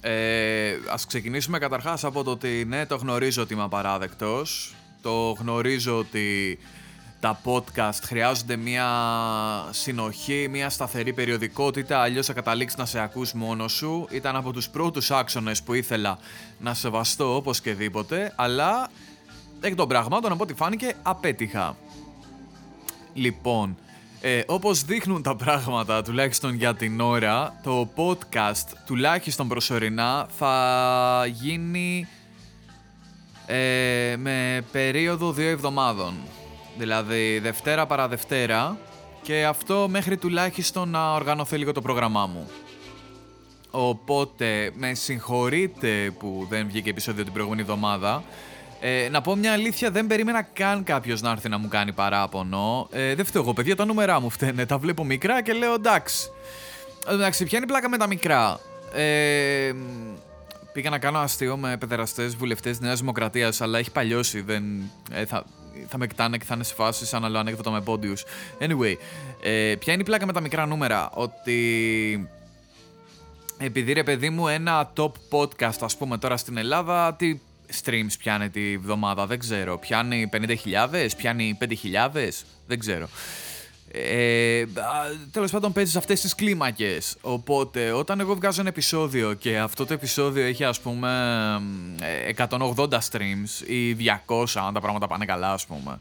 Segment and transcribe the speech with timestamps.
[0.00, 4.74] Ε, ας ξεκινήσουμε καταρχάς από το ότι ναι, το γνωρίζω ότι είμαι απαράδεκτος.
[5.02, 6.58] Το γνωρίζω ότι
[7.20, 8.88] τα podcast χρειάζονται μια
[9.70, 14.06] συνοχή, μια σταθερή περιοδικότητα, αλλιώς θα καταλήξεις να σε ακούς μόνος σου.
[14.10, 16.18] Ήταν από τους πρώτους άξονες που ήθελα
[16.58, 18.90] να σεβαστώ όπως και δίποτε, αλλά
[19.60, 21.76] εκ των πραγμάτων από ό,τι φάνηκε απέτυχα.
[23.14, 23.76] Λοιπόν,
[24.20, 32.06] ε, όπως δείχνουν τα πράγματα, τουλάχιστον για την ώρα, το podcast, τουλάχιστον προσωρινά, θα γίνει
[33.46, 36.14] ε, με περίοδο δύο εβδομάδων.
[36.78, 38.78] Δηλαδή Δευτέρα παρά Δευτέρα
[39.22, 42.50] και αυτό μέχρι τουλάχιστον να οργανωθεί λίγο το πρόγραμμά μου.
[43.70, 48.22] Οπότε με συγχωρείτε που δεν βγήκε επεισόδιο την προηγούμενη εβδομάδα.
[48.80, 52.88] Ε, να πω μια αλήθεια, δεν περίμενα καν κάποιος να έρθει να μου κάνει παράπονο.
[52.92, 54.66] Ε, δεν φταίω εγώ, παιδιά, τα νούμερά μου φταίνε.
[54.66, 56.30] Τα βλέπω μικρά και λέω εντάξει.
[57.08, 58.60] Εντάξει, ποια είναι η πλάκα με τα μικρά.
[58.94, 59.72] Ε,
[60.72, 64.40] πήγα να κάνω αστείο με παιδεραστές βουλευτές της Νέας Δημοκρατίας, αλλά έχει παλιώσει.
[64.40, 64.64] Δεν,
[65.12, 65.44] ε, θα,
[65.88, 68.24] θα με κοιτάνε και θα είναι σε φάση σαν άλλο ανέκδοτο με πόντιους.
[68.58, 68.94] Anyway,
[69.42, 71.10] ε, ποια είναι η πλάκα με τα μικρά νούμερα.
[71.14, 72.28] Ότι
[73.58, 77.40] επειδή ρε παιδί μου ένα top podcast ας πούμε τώρα στην Ελλάδα τι
[77.84, 81.68] streams πιάνει τη βδομάδα δεν ξέρω πιάνει 50.000 πιάνει 5.000
[82.66, 83.08] δεν ξέρω
[83.92, 84.64] ε,
[85.30, 87.16] Τέλος πάντων παίζεις σε αυτές τις κλίμακες.
[87.20, 91.10] Οπότε, όταν εγώ βγάζω ένα επεισόδιο και αυτό το επεισόδιο έχει ας πούμε
[92.36, 93.96] 180 streams ή
[94.26, 96.00] 200, αν τα πράγματα πάνε καλά, ας πούμε.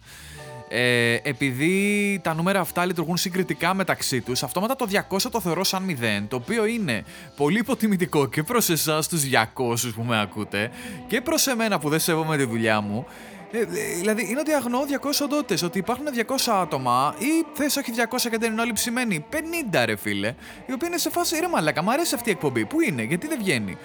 [0.71, 5.97] Ε, επειδή τα νούμερα αυτά λειτουργούν συγκριτικά μεταξύ τους, αυτόματα το 200 το θεωρώ σαν
[6.01, 6.25] 0.
[6.27, 7.03] Το οποίο είναι
[7.35, 10.71] πολύ υποτιμητικό και προς εσάς τους 200 που με ακούτε
[11.07, 13.05] και προς εμένα που δεν σέβομαι τη δουλειά μου.
[13.51, 13.63] Ε,
[13.97, 15.65] δηλαδή είναι ότι αγνοώ 200 οντότητε.
[15.65, 16.05] Ότι υπάρχουν
[16.47, 19.25] 200 άτομα ή θες όχι 200 και δεν είναι όλοι ψημένοι.
[19.71, 20.27] 50 ρε φίλε.
[20.65, 21.83] Οι οποίοι είναι σε φάση ρε μαλάκα.
[21.83, 22.65] Μ' αρέσει αυτή η εκπομπή.
[22.65, 23.77] Πού είναι, γιατί δεν βγαίνει.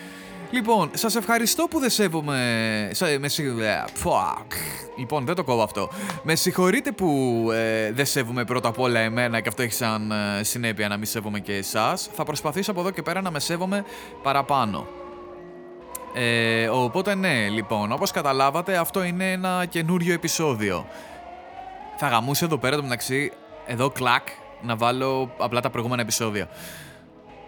[0.50, 2.90] Λοιπόν, σας ευχαριστώ που δεν σέβομαι.
[3.20, 3.28] Με
[4.96, 5.90] Λοιπόν, δεν το κόβω αυτό.
[6.22, 10.42] Με συγχωρείτε που ε, δεν σέβομαι πρώτα απ' όλα εμένα και αυτό έχει σαν ε,
[10.42, 12.10] συνέπεια να μην σέβομαι και εσάς.
[12.14, 13.84] Θα προσπαθήσω από εδώ και πέρα να με σέβομαι
[14.22, 14.86] παραπάνω.
[16.14, 20.86] Ε, οπότε ναι, λοιπόν, όπως καταλάβατε αυτό είναι ένα καινούριο επεισόδιο.
[21.96, 23.32] Θα γαμούσε εδώ πέρα το μεταξύ,
[23.66, 24.28] εδώ κλακ,
[24.62, 26.48] να βάλω απλά τα προηγούμενα επεισόδια.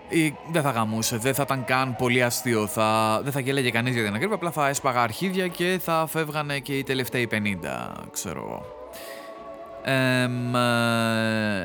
[0.09, 3.95] Ή δεν θα γαμούσε, δεν θα ήταν καν πολύ αστείο, θα, δεν θα γέλεγε κανείς
[3.95, 7.37] για την ακρίβεια, απλά θα έσπαγα αρχίδια και θα φεύγανε και οι τελευταίοι 50,
[8.11, 8.65] ξέρω εγώ.
[9.83, 10.29] Ε,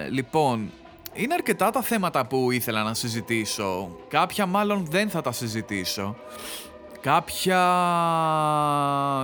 [0.09, 0.71] λοιπόν,
[1.13, 3.89] είναι αρκετά τα θέματα που ήθελα να συζητήσω.
[4.07, 6.15] Κάποια μάλλον δεν θα τα συζητήσω.
[7.01, 7.57] Κάποια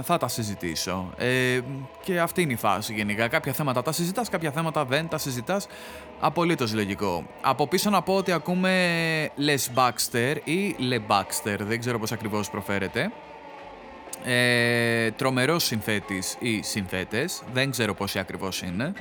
[0.04, 1.10] θα τα συζητήσω.
[1.18, 1.60] Ε,
[2.04, 3.28] και αυτή είναι η φάση γενικά.
[3.28, 5.68] Κάποια θέματα τα συζητάς, κάποια θέματα δεν τα συζητάς.
[6.20, 7.28] Απολύτως λογικό.
[7.42, 12.50] Από πίσω να πω ότι ακούμε Les Baxter ή Le Baxter, δεν ξέρω πώς ακριβώς
[12.50, 13.12] προφέρεται.
[14.26, 18.94] Ε, τρομερός συνθέτης ή συνθέτες, δεν ξέρω πόσοι ακριβώς είναι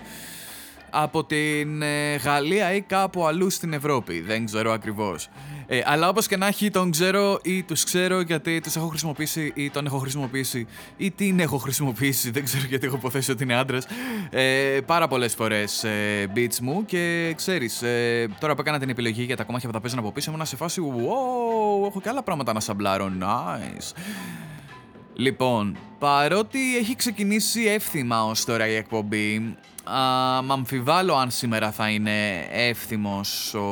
[0.90, 4.20] από την ε, Γαλλία ή κάπου αλλού στην Ευρώπη.
[4.20, 5.28] Δεν ξέρω ακριβώς.
[5.68, 9.52] Ε, αλλά όπως και να έχει, τον ξέρω ή τους ξέρω γιατί τους έχω χρησιμοποιήσει
[9.54, 10.66] ή τον έχω χρησιμοποιήσει
[10.96, 12.30] ή την έχω χρησιμοποιήσει.
[12.30, 13.86] Δεν ξέρω γιατί έχω υποθέσει ότι είναι άντρας.
[14.30, 19.22] Ε, πάρα πολλές φορές ε, beats μου και ξέρεις, ε, τώρα που έκανα την επιλογή
[19.22, 20.82] για τα κομμάτια που θα παίζουν από πίσω, ήμουν σε φάση.
[20.84, 23.12] Wow, έχω και άλλα πράγματα να σαμπλάρω.
[23.20, 23.92] Nice.
[25.14, 31.88] Λοιπόν, παρότι έχει ξεκινήσει εύθυμα ως τώρα η εκπομπή, α, μ' αμφιβάλλω αν σήμερα θα
[31.88, 33.66] είναι εύθυμος ο...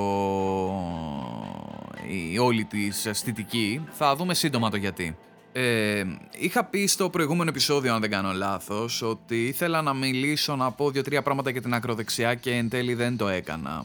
[2.08, 3.84] η όλη της αισθητική.
[3.90, 5.16] Θα δούμε σύντομα το γιατί.
[5.52, 6.04] Ε,
[6.38, 10.90] είχα πει στο προηγούμενο επεισόδιο, αν δεν κάνω λάθος, ότι ήθελα να μιλήσω, να πω
[10.90, 13.84] δύο-τρία πράγματα για την ακροδεξιά και εν τέλει δεν το έκανα.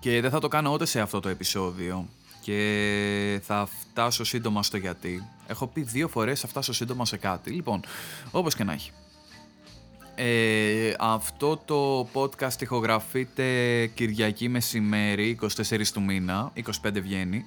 [0.00, 2.08] Και δεν θα το κάνω ούτε σε αυτό το επεισόδιο.
[2.40, 5.28] Και θα φτάσω σύντομα στο γιατί.
[5.46, 7.50] Έχω πει δύο φορές θα φτάσω σύντομα σε κάτι.
[7.50, 7.80] Λοιπόν,
[8.30, 8.90] όπως και να έχει.
[10.14, 13.46] Ε, αυτό το podcast ηχογραφείται
[13.86, 15.46] Κυριακή μεσημέρι, 24
[15.92, 17.44] του μήνα, 25 βγαίνει.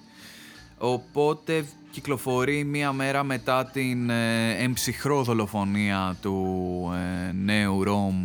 [0.77, 6.45] Οπότε κυκλοφορεί μία μέρα μετά την ε, εμψυχρό δολοφονία του
[6.93, 8.23] ε, νέου Ρώμ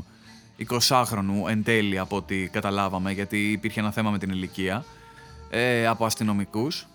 [0.69, 4.85] 20χρονου εν τέλει από ό,τι καταλάβαμε γιατί υπήρχε ένα θέμα με την ηλικία
[5.51, 6.87] ε, από αστυνομικούς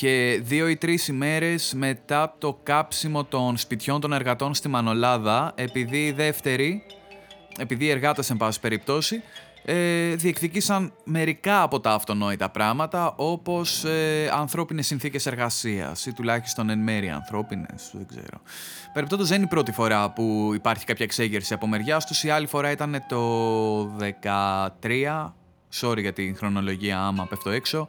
[0.00, 6.06] και δύο ή τρεις ημέρες μετά το κάψιμο των σπιτιών των εργατών στη Μανολάδα, επειδή
[6.06, 6.82] οι δεύτεροι,
[7.58, 9.22] επειδή οι εργάτες εν πάση περιπτώσει,
[9.64, 16.78] ε, διεκδικήσαν μερικά από τα αυτονόητα πράγματα, όπως ε, ανθρώπινες συνθήκες εργασίας ή τουλάχιστον εν
[16.78, 18.40] μέρει ανθρώπινες, δεν ξέρω.
[18.92, 22.46] Περιπτώτως δεν είναι η πρώτη φορά που υπάρχει κάποια εξέγερση από μεριάς τους, η άλλη
[22.46, 23.96] φορά ήταν το
[24.80, 25.34] 13,
[25.80, 27.88] sorry για την χρονολογία άμα πέφτω έξω,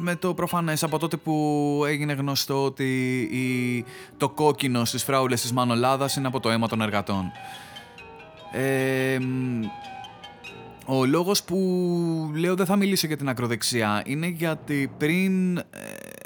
[0.00, 3.84] με το προφανές από τότε που έγινε γνωστό ότι η,
[4.16, 7.32] το κόκκινο στις φράουλες της Μανολάδας είναι από το αίμα των εργατών.
[8.52, 9.18] Ε,
[10.86, 11.58] ο λόγος που
[12.34, 15.62] λέω δεν θα μιλήσω για την ακροδεξιά είναι γιατί πριν ε,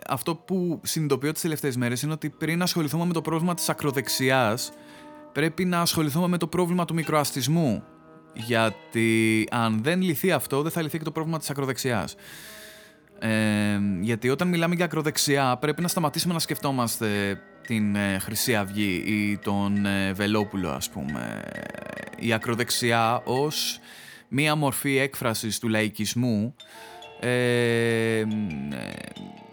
[0.09, 4.73] αυτό που συνειδητοποιώ τις τελευταίες μέρες είναι ότι πριν ασχοληθούμε με το πρόβλημα της ακροδεξιάς
[5.33, 7.83] πρέπει να ασχοληθούμε με το πρόβλημα του μικροαστισμού
[8.35, 12.15] γιατί αν δεν λυθεί αυτό δεν θα λυθεί και το πρόβλημα της ακροδεξιάς.
[13.25, 19.03] Ε, γιατί όταν μιλάμε για ακροδεξιά πρέπει να σταματήσουμε να σκεφτόμαστε την ε, Χρυσή Αυγή
[19.07, 21.43] ή τον ε, Βελόπουλο ας πούμε.
[22.19, 23.79] Η ακροδεξιά ως
[24.29, 26.55] μία μορφή έκφρασης του λαϊκισμού
[27.21, 28.23] ε,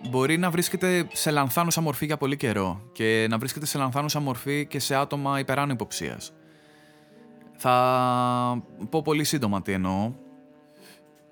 [0.10, 4.66] μπορεί να βρίσκεται σε λανθάνουσα μορφή για πολύ καιρό και να βρίσκεται σε λανθάνουσα μορφή
[4.66, 6.34] και σε άτομα υπεράνω υποψίας.
[7.56, 10.14] Θα πω πολύ σύντομα τι εννοώ.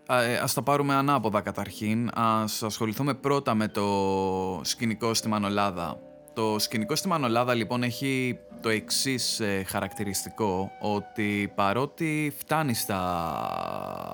[0.09, 2.09] Ε, ας τα πάρουμε ανάποδα καταρχήν.
[2.13, 5.99] Ας ασχοληθούμε πρώτα με το σκηνικό στη Μανολάδα.
[6.33, 13.01] Το σκηνικό στη Μανολάδα λοιπόν έχει το εξής ε, χαρακτηριστικό ότι παρότι φτάνει στα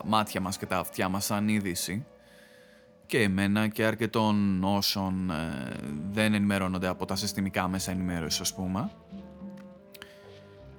[0.06, 2.06] μάτια μας και τα αυτιά μας σαν είδηση
[3.06, 5.72] και εμένα και αρκετών όσων ε,
[6.12, 8.90] δεν ενημερώνονται από τα συστημικά μέσα ενημέρωσης ας πούμε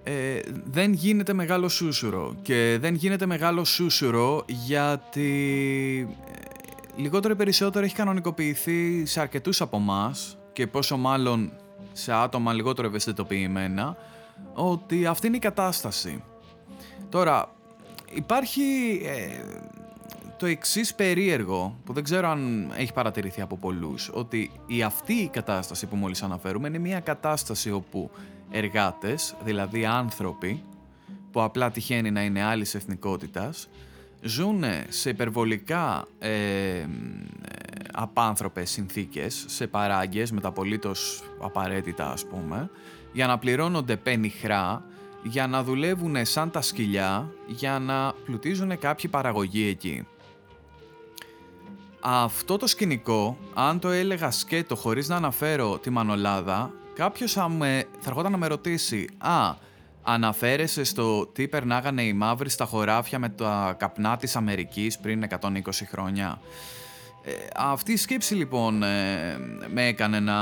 [0.06, 7.84] ε, δεν γίνεται μεγάλο σούσουρο και δεν γίνεται μεγάλο σούσουρο γιατί ε, λιγότερο ή περισσότερο
[7.84, 11.52] έχει κανονικοποιηθεί σε αρκετούς από εμάς και πόσο μάλλον
[11.92, 13.96] σε άτομα λιγότερο ευαισθητοποιημένα
[14.54, 16.22] ότι αυτή είναι η κατάσταση.
[17.08, 17.54] Τώρα,
[18.14, 18.62] υπάρχει
[19.04, 19.44] ε,
[20.36, 25.28] το εξής περίεργο που δεν ξέρω αν έχει παρατηρηθεί από πολλούς ότι η αυτή η
[25.28, 28.10] κατάσταση που μόλις αναφέρουμε είναι μια κατάσταση όπου
[28.54, 30.62] εργάτες, δηλαδή άνθρωποι
[31.32, 33.68] που απλά τυχαίνει να είναι άλλης εθνικότητας
[34.24, 36.86] ζουν σε υπερβολικά ε,
[37.92, 42.70] απάνθρωπες συνθήκες, σε παράγκες μεταπολίτως απαραίτητα ας πούμε,
[43.12, 44.84] για να πληρώνονται πενιχρά,
[45.22, 50.06] για να δουλεύουν σαν τα σκυλιά, για να πλουτίζουν κάποιοι παραγωγοί εκεί.
[52.00, 57.84] Αυτό το σκηνικό, αν το έλεγα σκέτο χωρίς να αναφέρω τη Μανολάδα, κάποιος θα, με,
[57.98, 59.54] θα έρχονταν να με ρωτήσει «Α,
[60.02, 65.48] αναφέρεσαι στο τι περνάγανε οι μαύροι στα χωράφια με τα καπνά της Αμερικής πριν 120
[65.90, 66.40] χρόνια».
[67.26, 69.38] Ε, αυτή η σκέψη λοιπόν ε,
[69.72, 70.34] με έκανε να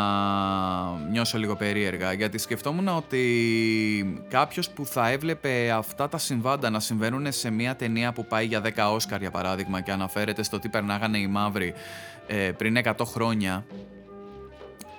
[1.10, 7.32] νιώσω λίγο περίεργα γιατί σκεφτόμουν ότι κάποιος που θα έβλεπε αυτά τα συμβάντα να συμβαίνουν
[7.32, 11.18] σε μια ταινία που πάει για 10 Όσκαρ για παράδειγμα και αναφέρεται στο τι περνάγανε
[11.18, 11.74] οι μαύροι
[12.26, 13.64] ε, πριν 100 χρόνια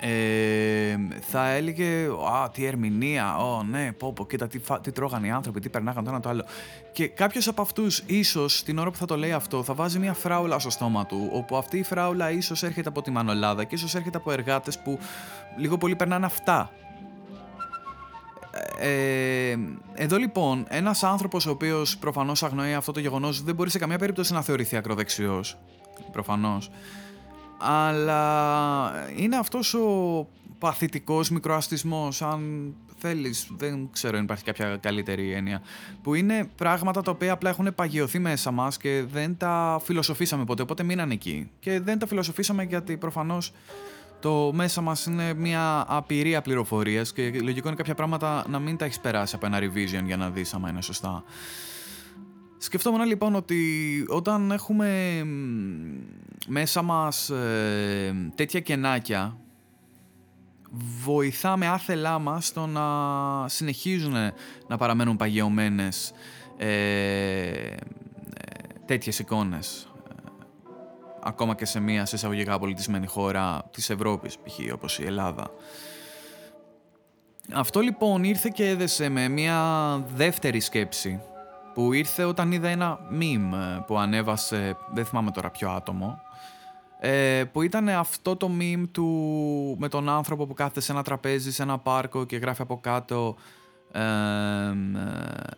[0.05, 5.29] ε, θα έλεγε «Α, τι ερμηνεία, ω ναι, πω πω, κοίτα τι, τι τρώγανε οι
[5.29, 6.45] άνθρωποι, τι περνάγανε το ένα το άλλο».
[6.91, 10.13] Και κάποιος από αυτούς ίσως την ώρα που θα το λέει αυτό θα βάζει μια
[10.13, 13.95] φράουλα στο στόμα του, όπου αυτή η φράουλα ίσως έρχεται από τη Μανολάδα και ίσως
[13.95, 14.99] έρχεται από εργάτες που
[15.57, 16.71] λίγο πολύ περνάνε αυτά.
[18.79, 19.55] Ε,
[19.93, 23.97] εδώ λοιπόν, ένας άνθρωπος ο οποίος προφανώς αγνοεί αυτό το γεγονός δεν μπορεί σε καμία
[23.97, 25.57] περίπτωση να θεωρηθεί ακροδεξιός.
[26.11, 26.69] Προφανώς
[27.63, 30.27] αλλά είναι αυτός ο
[30.59, 35.61] παθητικός μικροαστισμός, αν θέλεις, δεν ξέρω αν υπάρχει κάποια καλύτερη έννοια,
[36.03, 40.61] που είναι πράγματα τα οποία απλά έχουν παγιωθεί μέσα μας και δεν τα φιλοσοφήσαμε ποτέ,
[40.61, 41.49] οπότε μείνανε εκεί.
[41.59, 43.53] Και δεν τα φιλοσοφήσαμε γιατί προφανώς
[44.19, 48.85] το μέσα μας είναι μια απειρία πληροφορίας και λογικό είναι κάποια πράγματα να μην τα
[48.85, 51.23] έχεις περάσει από ένα revision για να δεις άμα είναι σωστά.
[52.63, 55.21] Σκεφτόμουν λοιπόν ότι όταν έχουμε
[56.47, 59.37] μέσα μας ε, τέτοια κενάκια
[61.03, 62.83] βοηθάμε άθελά μας στο να
[63.47, 64.13] συνεχίζουν
[64.67, 66.13] να παραμένουν παγιωμένες
[66.57, 67.75] ε,
[68.85, 69.91] τέτοιες εικόνες
[71.23, 74.73] ακόμα και σε μια σε εισαγωγικά πολιτισμένη χώρα της Ευρώπης π.χ.
[74.73, 75.51] όπως η Ελλάδα.
[77.53, 79.59] Αυτό λοιπόν ήρθε και έδεσε με μια
[80.15, 81.21] δεύτερη σκέψη
[81.73, 86.21] που ήρθε όταν είδα ένα meme ε, που ανέβασε, δεν θυμάμαι τώρα ποιο άτομο,
[86.99, 89.07] ε, που ήταν αυτό το meme του
[89.79, 93.35] με τον άνθρωπο που κάθεται σε ένα τραπέζι, σε ένα πάρκο και γράφει από κάτω
[93.91, 94.01] ε,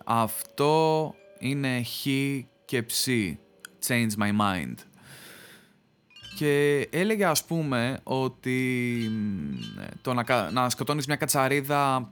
[0.05, 2.05] αυτό είναι χ
[2.65, 3.07] και ψ,
[3.87, 4.75] change my mind.
[6.37, 9.09] Και έλεγε ας πούμε ότι
[10.01, 12.11] το να, να σκοτώνεις μια κατσαρίδα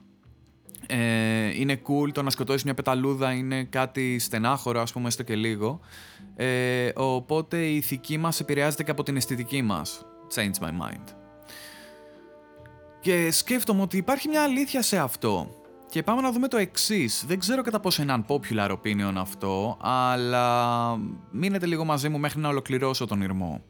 [0.93, 5.35] ε, είναι cool το να σκοτώσεις μια πεταλούδα είναι κάτι στενάχωρο ας πούμε έστω και
[5.35, 5.79] λίγο
[6.35, 11.13] ε, οπότε η ηθική μας επηρεάζεται και από την αισθητική μας change my mind
[12.99, 15.49] και σκέφτομαι ότι υπάρχει μια αλήθεια σε αυτό
[15.89, 17.23] Και πάμε να δούμε το εξής.
[17.27, 20.97] Δεν ξέρω κατά πόσο είναι unpopular opinion αυτό, αλλά
[21.31, 23.63] μείνετε λίγο μαζί μου μέχρι να ολοκληρώσω τον ήρμο.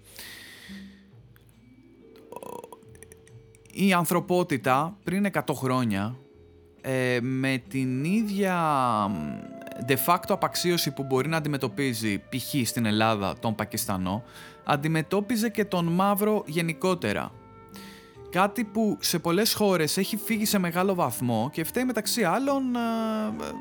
[3.71, 6.15] Η ανθρωπότητα πριν 100 χρόνια
[6.85, 8.57] ε, με την ίδια
[9.87, 12.67] de facto απαξίωση που μπορεί να αντιμετωπίζει π.χ.
[12.67, 14.23] στην Ελλάδα τον Πακιστανό,
[14.63, 17.31] αντιμετώπιζε και τον μαύρο γενικότερα.
[18.29, 22.79] Κάτι που σε πολλές χώρες έχει φύγει σε μεγάλο βαθμό και φταίει μεταξύ άλλων, ε,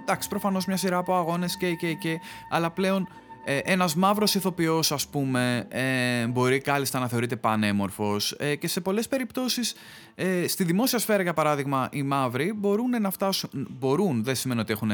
[0.02, 2.18] εντάξει προφανώς μια σειρά από αγώνες και, και, και
[2.50, 3.08] αλλά πλέον
[3.44, 8.80] ε, ένας μαύρος ηθοποιός ας πούμε ε, μπορεί κάλλιστα να θεωρείται πανέμορφος ε, και σε
[8.80, 9.74] πολλές περιπτώσεις
[10.14, 14.72] ε, στη δημόσια σφαίρα για παράδειγμα οι μαύροι μπορούν να φτάσουν, μπορούν δεν σημαίνει ότι
[14.72, 14.90] έχουν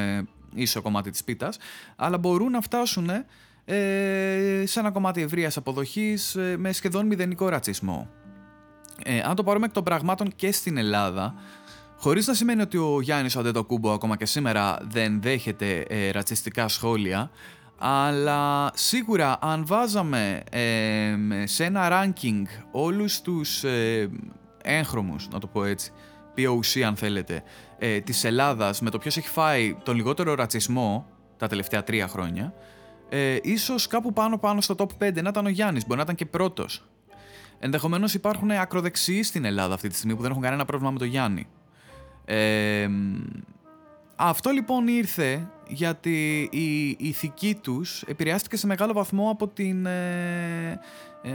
[0.54, 1.58] ίσο κομμάτι της πίτας
[1.96, 3.08] αλλά μπορούν να φτάσουν
[4.64, 8.08] σε ένα κομμάτι ευρείας αποδοχής με σχεδόν μηδενικό ρατσισμό.
[9.24, 11.34] αν το πάρουμε εκ των πραγμάτων και στην Ελλάδα
[12.00, 17.30] Χωρίς να σημαίνει ότι ο Γιάννης Αντετοκούμπο ακόμα και σήμερα δεν δέχεται ρατσιστικά σχόλια,
[17.78, 20.42] αλλά σίγουρα αν βάζαμε
[21.44, 24.10] σε ένα ranking όλους τους ε,
[24.62, 25.92] έγχρωμους, να το πω έτσι,
[26.36, 27.42] POC αν θέλετε,
[27.78, 31.06] ε, της Ελλάδας με το ποιος έχει φάει τον λιγότερο ρατσισμό
[31.36, 32.54] τα τελευταία τρία χρόνια,
[33.08, 36.14] ε, ίσως κάπου πάνω πάνω στο top 5 να ήταν ο Γιάννης, μπορεί να ήταν
[36.14, 36.88] και πρώτος.
[37.58, 41.08] Ενδεχομένως υπάρχουν ακροδεξιοί στην Ελλάδα αυτή τη στιγμή που δεν έχουν κανένα πρόβλημα με τον
[41.08, 41.46] Γιάννη.
[42.24, 42.88] Ε,
[44.16, 50.80] αυτό λοιπόν ήρθε γιατί η ηθική τους επηρεάστηκε σε μεγάλο βαθμό από την ε,
[51.22, 51.30] ε,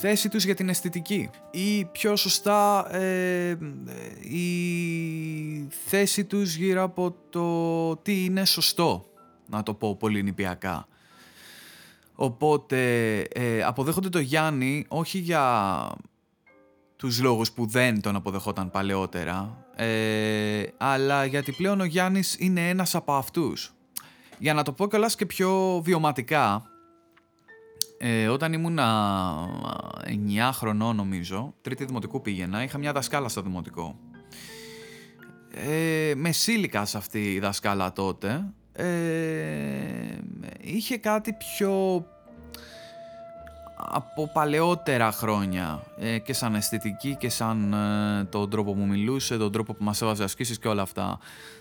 [0.00, 3.58] θέση τους για την αισθητική ή πιο σωστά ε,
[4.20, 4.48] η
[5.86, 9.04] θέση τους γύρω από το τι είναι σωστό,
[9.46, 10.86] να το πω πολύ νηπιακά.
[12.14, 13.22] Οπότε
[13.64, 15.86] αποδέχονται το Γιάννη όχι για
[16.98, 22.94] τους λόγους που δεν τον αποδεχόταν παλαιότερα, ε, αλλά γιατί πλέον ο Γιάννης είναι ένας
[22.94, 23.72] από αυτούς.
[24.38, 26.62] Για να το πω κιόλας και πιο βιωματικά,
[27.98, 28.86] ε, όταν ήμουνα
[30.04, 33.98] 9 χρονών νομίζω, τρίτη δημοτικού πήγαινα, είχα μια δασκάλα στο δημοτικό.
[35.50, 38.88] Ε, με σύλικα σε αυτή η δασκάλα τότε, ε,
[40.60, 42.04] είχε κάτι πιο
[43.78, 49.52] από παλαιότερα χρόνια ε, και σαν αισθητική και σαν ε, τον τρόπο που μιλούσε, τον
[49.52, 51.18] τρόπο που μας έβαζε ασκήσεις και όλα αυτά.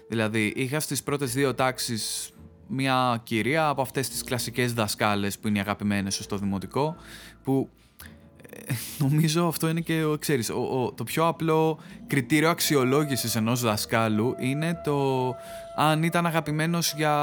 [0.10, 2.32] Δηλαδή είχα στις πρώτες δύο τάξεις
[2.68, 6.96] μια κυρία από αυτές τις κλασικές δασκάλες που είναι οι αγαπημένες στο δημοτικό
[7.44, 7.70] που
[8.68, 10.48] ε, νομίζω αυτό είναι και ξέρεις,
[10.96, 15.36] το πιο απλό κριτήριο αξιολόγησης ενός δασκάλου είναι το
[15.80, 17.14] αν ήταν αγαπημένος για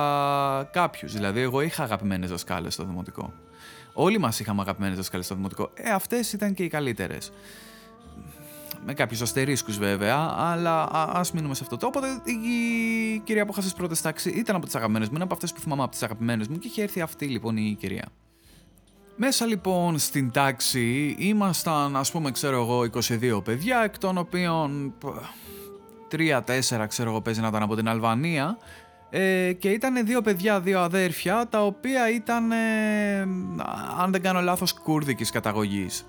[0.73, 1.13] κάποιους.
[1.13, 3.33] Δηλαδή εγώ είχα αγαπημένες δασκάλες στο δημοτικό.
[3.93, 5.71] Όλοι μας είχαμε αγαπημένες δασκάλες στο δημοτικό.
[5.75, 7.33] Ε, αυτές ήταν και οι καλύτερες.
[8.87, 11.77] Με κάποιους αστερίσκους βέβαια, αλλά α μείνουμε σε αυτό.
[11.77, 11.87] το.
[11.87, 15.35] Οπότε η κυρία που είχα στις πρώτες τάξεις ήταν από τις αγαπημένες μου, είναι από
[15.35, 18.09] αυτές που θυμάμαι από τις αγαπημένες μου και είχε έρθει αυτή λοιπόν η κυρία.
[19.17, 22.81] Μέσα λοιπόν στην τάξη ήμασταν ας πούμε ξέρω εγώ
[23.39, 24.95] 22 παιδιά εκ των οποίων
[26.17, 28.59] 3-4 ξέρω εγώ παίζει να ήταν από την Αλβανία
[29.11, 33.21] ε, και ήταν δύο παιδιά, δύο αδέρφια, τα οποία ήταν, ε,
[34.01, 36.07] αν δεν κάνω λάθος, κούρδικης καταγωγής.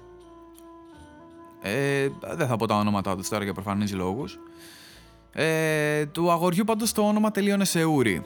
[1.61, 4.39] Ε, δεν θα πω τα ονόματά τους τώρα για προφανείς λόγους.
[5.33, 8.23] Ε, του αγοριού πάντως το όνομα τελείωνε σε Ούρι.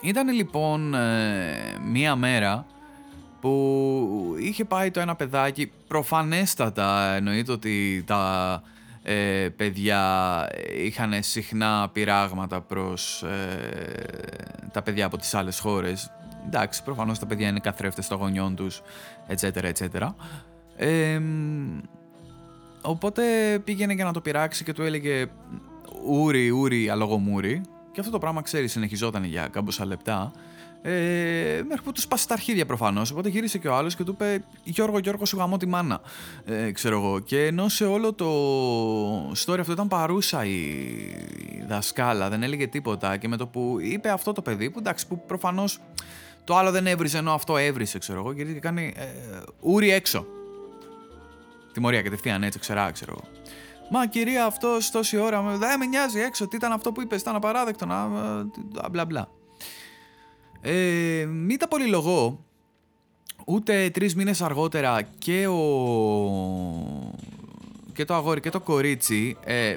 [0.00, 2.66] Ήταν λοιπόν ε, μία μέρα
[3.40, 8.62] που είχε πάει το ένα παιδάκι, προφανέστατα εννοείται ότι τα
[9.08, 10.00] ε, παιδιά
[10.76, 16.10] είχαν συχνά πειράγματα προς ε, τα παιδιά από τις άλλες χώρες.
[16.46, 18.82] Εντάξει, προφανώς τα παιδιά είναι καθρέφτες των γονιών τους,
[19.28, 19.72] etc.
[19.72, 20.14] etc.
[20.76, 21.20] Ε,
[22.82, 23.22] οπότε
[23.64, 25.26] πήγαινε για να το πειράξει και του έλεγε
[26.06, 27.60] ούρι, ούρι, αλογομούρι.
[27.92, 30.32] Και αυτό το πράγμα, ξέρεις, συνεχιζόταν για κάμποσα λεπτά.
[30.88, 33.10] Ε, μέχρι που τους σπάσει τα αρχίδια προφανώς.
[33.10, 36.00] Οπότε γύρισε και ο άλλος και του είπε: Γιώργο, Γιώργο, σου γαμώ τη μάνα.
[36.44, 37.18] Ε, ξέρω εγώ.
[37.18, 38.26] Και ενώ σε όλο το
[39.30, 40.54] story αυτό ήταν παρούσα η
[41.68, 43.16] δασκάλα, δεν έλεγε τίποτα.
[43.16, 45.80] Και με το που είπε αυτό το παιδί, που εντάξει, που προφανώς
[46.44, 48.32] το άλλο δεν έβριζε, ενώ αυτό έβρισε, ξέρω εγώ.
[48.32, 49.04] Και κάνει ε,
[49.60, 50.26] ούρι έξω.
[51.72, 53.28] Τιμωρία κατευθείαν έτσι, ξερά, ξέρω εγώ.
[53.90, 56.48] Μα κυρία, αυτός τόση ώρα δεν με νοιάζει έξω.
[56.48, 57.86] Τι ήταν αυτό που είπες, ήταν απαράδεκτο.
[57.86, 58.08] Να,
[58.90, 59.28] μπλα μπλα.
[60.68, 62.44] Ε, μη τα πολυλογώ,
[63.46, 65.60] ούτε τρεις μήνες αργότερα και, ο...
[67.92, 69.76] και το αγόρι και το κορίτσι ε,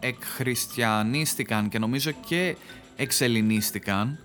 [0.00, 2.56] εκχριστιανίστηκαν και νομίζω και
[2.96, 4.18] εξελινίστηκαν.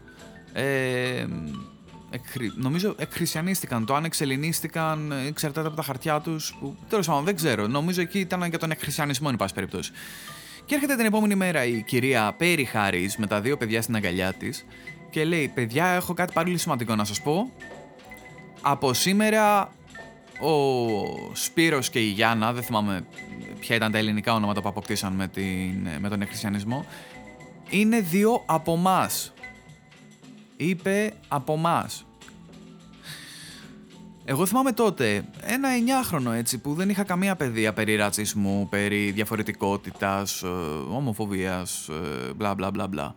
[0.54, 1.26] Ε,
[2.56, 3.86] νομίζω εκχριστιανίστηκαν.
[3.86, 6.56] Το αν εξελινίστηκαν εξαρτάται από τα χαρτιά τους.
[6.60, 7.68] Που, τέλος πάντων δεν ξέρω.
[7.68, 9.92] Νομίζω εκεί ήταν για τον εκχριστιανισμό, εν πάση περιπτώσει.
[10.66, 14.34] Και έρχεται την επόμενη μέρα η κυρία Πέρι Χάρη με τα δύο παιδιά στην αγκαλιά
[14.34, 14.66] της
[15.16, 17.52] και λέει: Παιδιά, έχω κάτι πολύ σημαντικό να σας πω.
[18.62, 19.72] Από σήμερα
[20.40, 20.52] ο
[21.34, 23.06] Σπύρος και η Γιάννα, δεν θυμάμαι
[23.60, 26.86] ποια ήταν τα ελληνικά ονόματα που αποκτήσαν με, την, με τον εκχριστιανισμό,
[27.70, 29.10] είναι δύο από εμά.
[30.58, 31.90] Είπε από εμά.
[34.26, 35.70] Εγώ θυμάμαι τότε ένα
[36.12, 40.48] 9χρονο έτσι που δεν είχα καμία παιδεία περί ρατσισμού, περί διαφορετικότητας, ε,
[40.90, 43.16] ομοφοβίας, ε, μπλα μπλα μπλα μπλα.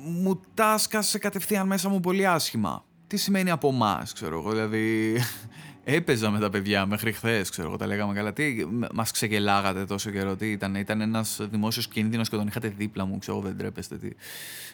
[0.00, 2.84] Μου τάσκασε κατευθείαν μέσα μου πολύ άσχημα.
[3.06, 5.16] Τι σημαίνει από εμάς, ξέρω εγώ, δηλαδή
[5.84, 8.32] έπαιζα με τα παιδιά μέχρι χθες, ξέρω εγώ, τα λέγαμε καλά.
[8.32, 8.56] Τι
[8.92, 13.18] μας ξεγελάγατε τόσο καιρό, τι ήταν, ήταν ένας δημόσιος κίνδυνος και τον είχατε δίπλα μου,
[13.18, 13.96] ξέρω δεν τρέπεστε.
[13.96, 14.08] Τι.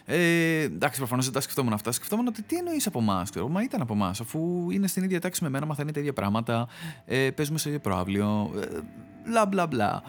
[0.05, 1.91] Ε, εντάξει, προφανώς δεν τα σκεφτόμουν αυτά.
[1.91, 5.21] Σκεφτόμουν ότι τι εννοείς από εμάς, ξέρω Μα ήταν από εμάς, αφού είναι στην ίδια
[5.21, 6.67] τάξη με μένα, μαθαίνει τα ίδια πράγματα,
[7.05, 8.79] ε, παίζουμε σε ίδιο προάβλιο, ε,
[9.29, 10.03] μπλα μπλα μπλα.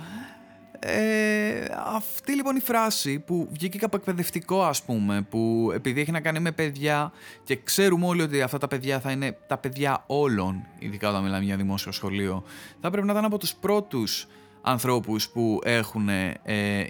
[0.79, 1.65] Ε,
[1.95, 6.41] αυτή λοιπόν η φράση που βγήκε από εκπαιδευτικό ας πούμε που επειδή έχει να κάνει
[6.41, 7.13] με παιδιά
[7.45, 11.45] και ξέρουμε όλοι ότι αυτά τα παιδιά θα είναι τα παιδιά όλων ειδικά όταν μιλάμε
[11.45, 12.45] για δημόσιο σχολείο
[12.81, 14.27] θα πρέπει να ήταν από τους πρώτους
[14.63, 16.35] ανθρώπους που έχουν ε,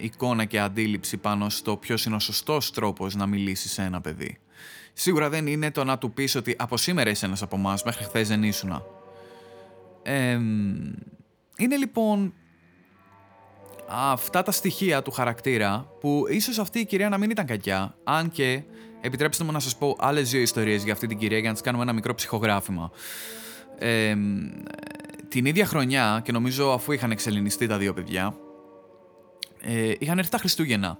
[0.01, 4.39] εικόνα και αντίληψη πάνω στο ποιος είναι ο σωστός τρόπος να μιλήσει σε ένα παιδί.
[4.93, 8.05] Σίγουρα δεν είναι το να του πεις ότι από σήμερα είσαι ένας από εμάς μέχρι
[8.05, 8.83] χθες δεν ήσουνα.
[11.57, 12.35] είναι λοιπόν
[13.89, 18.31] αυτά τα στοιχεία του χαρακτήρα που ίσως αυτή η κυρία να μην ήταν κακιά, αν
[18.31, 18.63] και
[19.01, 21.63] επιτρέψτε μου να σας πω άλλες δύο ιστορίες για αυτή την κυρία για να της
[21.63, 22.91] κάνουμε ένα μικρό ψυχογράφημα.
[23.79, 24.15] Ε,
[25.29, 28.37] την ίδια χρονιά και νομίζω αφού είχαν εξελινιστεί τα δύο παιδιά
[29.61, 30.99] ε, είχαν έρθει τα Χριστούγεννα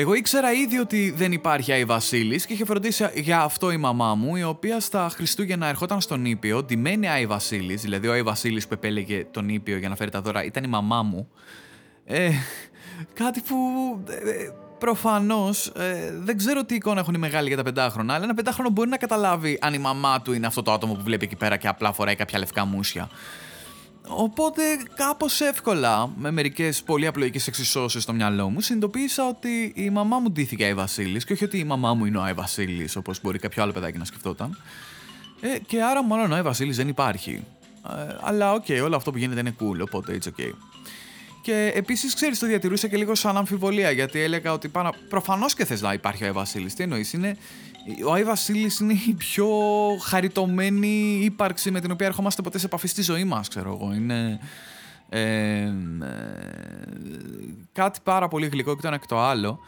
[0.00, 4.14] εγώ ήξερα ήδη ότι δεν υπάρχει Άι Βασίλης και είχε φροντίσει για αυτό η μαμά
[4.14, 8.66] μου, η οποία στα Χριστούγεννα ερχόταν στον Ήπιο, ντυμένη Άι Βασίλης, δηλαδή ο Άι Βασίλης
[8.66, 11.28] που επέλεγε τον Ήπιο για να φέρει τα δώρα ήταν η μαμά μου.
[12.04, 12.30] Ε,
[13.12, 13.56] κάτι που
[14.08, 18.34] ε, προφανώς ε, δεν ξέρω τι εικόνα έχουν οι μεγάλοι για τα πεντάχρονα, αλλά ένα
[18.34, 21.36] πεντάχρονο μπορεί να καταλάβει αν η μαμά του είναι αυτό το άτομο που βλέπει εκεί
[21.36, 23.08] πέρα και απλά φοράει κάποια λευκά μουσια.
[24.10, 24.62] Οπότε
[24.94, 30.30] κάπως εύκολα, με μερικές πολύ απλοϊκές εξισώσεις στο μυαλό μου, συνειδητοποίησα ότι η μαμά μου
[30.30, 33.38] ντύθηκε Άι Βασίλης και όχι ότι η μαμά μου είναι ο Άι Βασίλης, όπως μπορεί
[33.38, 34.58] κάποιο άλλο παιδάκι να σκεφτόταν.
[35.40, 37.44] Ε, και άρα μάλλον ο Άι Βασίλης δεν υπάρχει.
[37.88, 40.52] Ε, αλλά OK, okay, όλο αυτό που γίνεται είναι cool, οπότε it's okay.
[41.42, 44.90] Και επίσης, ξέρεις, το διατηρούσα και λίγο σαν αμφιβολία γιατί έλεγα ότι πάνω...
[45.08, 46.74] προφανώς και θες να υπάρχει ο Άι Βασίλης.
[46.74, 47.36] Τι εννοείς, είναι
[48.06, 49.48] ο Άι Βασίλης είναι η πιο
[50.02, 53.94] χαριτωμένη ύπαρξη με την οποία ερχόμαστε ποτέ σε επαφή στη ζωή μας, ξέρω εγώ.
[53.94, 54.40] Είναι
[55.08, 55.72] ε, ε,
[57.72, 59.58] κάτι πάρα πολύ γλυκό και το ένα και το άλλο.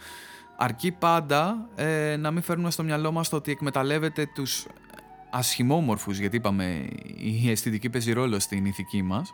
[0.57, 4.67] Αρκεί πάντα ε, να μην φέρνουμε στο μυαλό μας το ότι εκμεταλλεύεται τους
[5.31, 9.31] ασχημόμορφους, γιατί είπαμε η αισθητική παίζει ρόλο στην ηθική μας,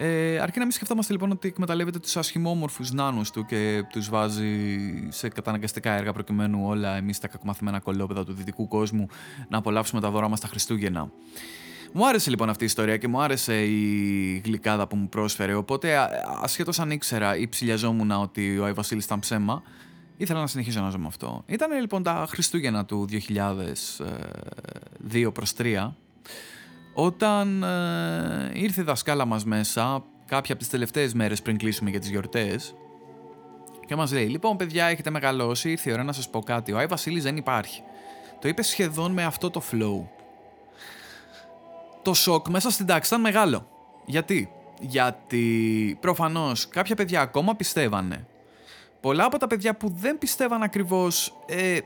[0.00, 4.78] ε, αρκεί να μην σκεφτόμαστε λοιπόν ότι εκμεταλλεύεται τους ασχημόμορφους νάνους του και τους βάζει
[5.08, 9.06] σε καταναγκαστικά έργα προκειμένου όλα εμείς τα κακομαθημένα κολόπεδα του δυτικού κόσμου
[9.48, 11.10] να απολαύσουμε τα δώρα μας τα Χριστούγεννα.
[11.92, 15.54] Μου άρεσε λοιπόν αυτή η ιστορία και μου άρεσε η γλυκάδα που μου πρόσφερε.
[15.54, 15.96] Οπότε,
[16.42, 19.62] ασχέτως αν ήξερα ή ψηλιαζόμουν ότι ο Άι Βασίλης ήταν ψέμα,
[20.16, 21.42] ήθελα να συνεχίσω να ζω με αυτό.
[21.46, 23.08] Ήταν λοιπόν τα Χριστούγεννα του
[25.12, 25.90] 2002 προς 3
[27.00, 32.00] όταν ε, ήρθε η δασκάλα μας μέσα, κάποια από τις τελευταίες μέρες πριν κλείσουμε για
[32.00, 32.74] τις γιορτές,
[33.86, 36.78] και μας λέει, λοιπόν παιδιά έχετε μεγαλώσει, ήρθε η ώρα να σας πω κάτι, ο
[36.78, 37.82] Άι Βασίλης δεν υπάρχει.
[38.40, 40.06] Το είπε σχεδόν με αυτό το flow.
[42.02, 43.68] Το σοκ μέσα στην τάξη ήταν μεγάλο.
[44.04, 48.26] Γιατί; Γιατί προφανώς κάποια παιδιά ακόμα πιστεύανε.
[49.00, 51.78] Πολλά από τα παιδιά που δεν πιστεύαν ακριβώς ε,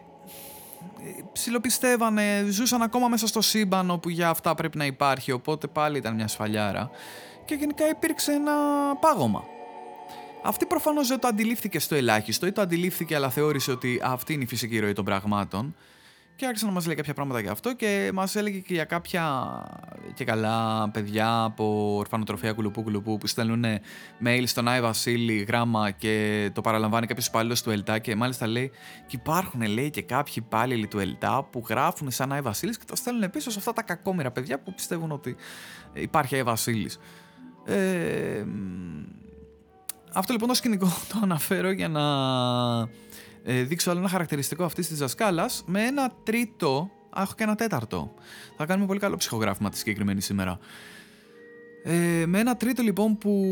[1.33, 6.15] ψιλοπιστεύανε, ζούσαν ακόμα μέσα στο σύμπαν όπου για αυτά πρέπει να υπάρχει, οπότε πάλι ήταν
[6.15, 6.91] μια σφαλιάρα
[7.45, 8.53] και γενικά υπήρξε ένα
[9.01, 9.45] πάγωμα.
[10.43, 14.43] Αυτή προφανώς δεν το αντιλήφθηκε στο ελάχιστο ή το αντιλήφθηκε αλλά θεώρησε ότι αυτή είναι
[14.43, 15.75] η φυσική ροή των πραγμάτων
[16.43, 19.25] και άρχισε να μας λέει κάποια πράγματα για αυτό και μας έλεγε και για κάποια
[20.15, 23.65] και καλά παιδιά από ορφανοτροφία κουλουπού κουλουπού που στέλνουν
[24.25, 28.71] mail στον Άι Βασίλη γράμμα και το παραλαμβάνει κάποιος υπάλληλος του ΕΛΤΑ και μάλιστα λέει
[29.07, 32.97] και υπάρχουν λέει και κάποιοι υπάλληλοι του ΕΛΤΑ που γράφουν σαν Άι Βασίλης και το
[32.97, 35.37] στέλνουν πίσω σε αυτά τα κακόμοιρα παιδιά που πιστεύουν ότι
[35.93, 36.99] υπάρχει Άι Βασίλης.
[37.65, 38.45] Ε,
[40.13, 42.01] αυτό λοιπόν το σκηνικό το αναφέρω για να
[42.81, 42.89] ε,
[43.45, 46.91] δείξω άλλο ένα χαρακτηριστικό αυτής της δασκάλας με ένα τρίτο.
[47.17, 48.15] έχω και ένα τέταρτο.
[48.57, 50.59] Θα κάνουμε πολύ καλό ψυχογράφημα τη συγκεκριμένη σήμερα.
[51.85, 53.45] Ε, με ένα τρίτο λοιπόν που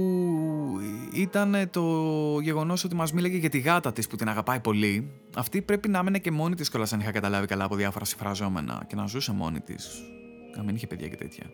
[1.14, 1.82] ήταν το
[2.40, 5.10] γεγονός ότι μας μίλαγε για τη γάτα της που την αγαπάει πολύ.
[5.36, 8.84] Αυτή πρέπει να έμενε και μόνη της κιόλας, αν είχα καταλάβει καλά από διάφορα συμφραζόμενα
[8.86, 10.02] και να ζούσε μόνη της.
[10.56, 11.44] να μην είχε παιδιά και τέτοια.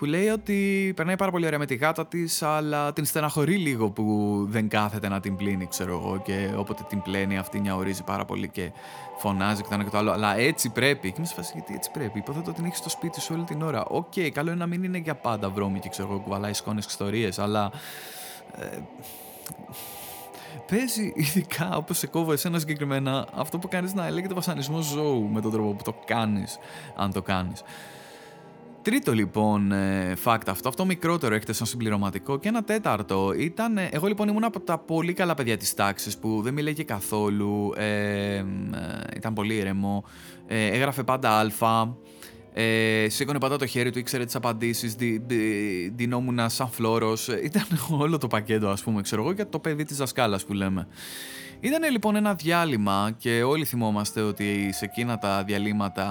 [0.00, 3.90] Που λέει ότι περνάει πάρα πολύ ωραία με τη γάτα της, αλλά την στεναχωρεί λίγο
[3.90, 6.22] που δεν κάθεται να την πλύνει, ξέρω εγώ.
[6.24, 8.70] Και όποτε την πλένει, αυτή ουρλιάζει πάρα πολύ και
[9.16, 10.10] φωνάζει και το ένα και το άλλο.
[10.10, 11.08] Αλλά έτσι πρέπει.
[11.08, 12.18] Και είμαι σε φάση γιατί έτσι πρέπει.
[12.18, 13.84] Υποθέτω ότι την έχεις στο σπίτι σου όλη την ώρα.
[13.84, 16.90] OK, okay, καλό είναι να μην είναι για πάντα βρώμικη, ξέρω εγώ, κουβαλάει σκόνες και
[16.90, 17.70] ιστορίες, αλλά.
[18.56, 18.78] Ε,
[20.70, 25.40] παίζει ειδικά όπως σε κόβω εσένα συγκεκριμένα αυτό που κάνεις να λέγεται βασανισμό ζώου με
[25.40, 26.58] τον τρόπο που το κάνεις,
[26.96, 27.62] αν το κάνεις.
[28.82, 33.88] Τρίτο λοιπόν ε, fact αυτό, αυτό μικρότερο έχετε σαν συμπληρωματικό και ένα τέταρτο ήταν, ε,
[33.92, 38.34] εγώ λοιπόν ήμουν από τα πολύ καλά παιδιά της τάξης που δεν μιλάγε καθόλου, ε,
[38.34, 38.44] ε,
[39.16, 40.04] ήταν πολύ ηρεμό,
[40.46, 41.96] ε, έγραφε πάντα αλφα,
[42.52, 47.28] ε, σήκωνε πάντα το χέρι του, ήξερε τις απαντήσεις, δι, δι, δινόμουν σαν φλόρος.
[47.28, 50.86] Ήταν όλο το πακέτο, ας πούμε, ξέρω εγώ, για το παιδί της δασκάλας που λέμε.
[51.60, 56.06] Ήταν λοιπόν ένα διάλειμμα και όλοι θυμόμαστε ότι σε εκείνα τα διαλύματα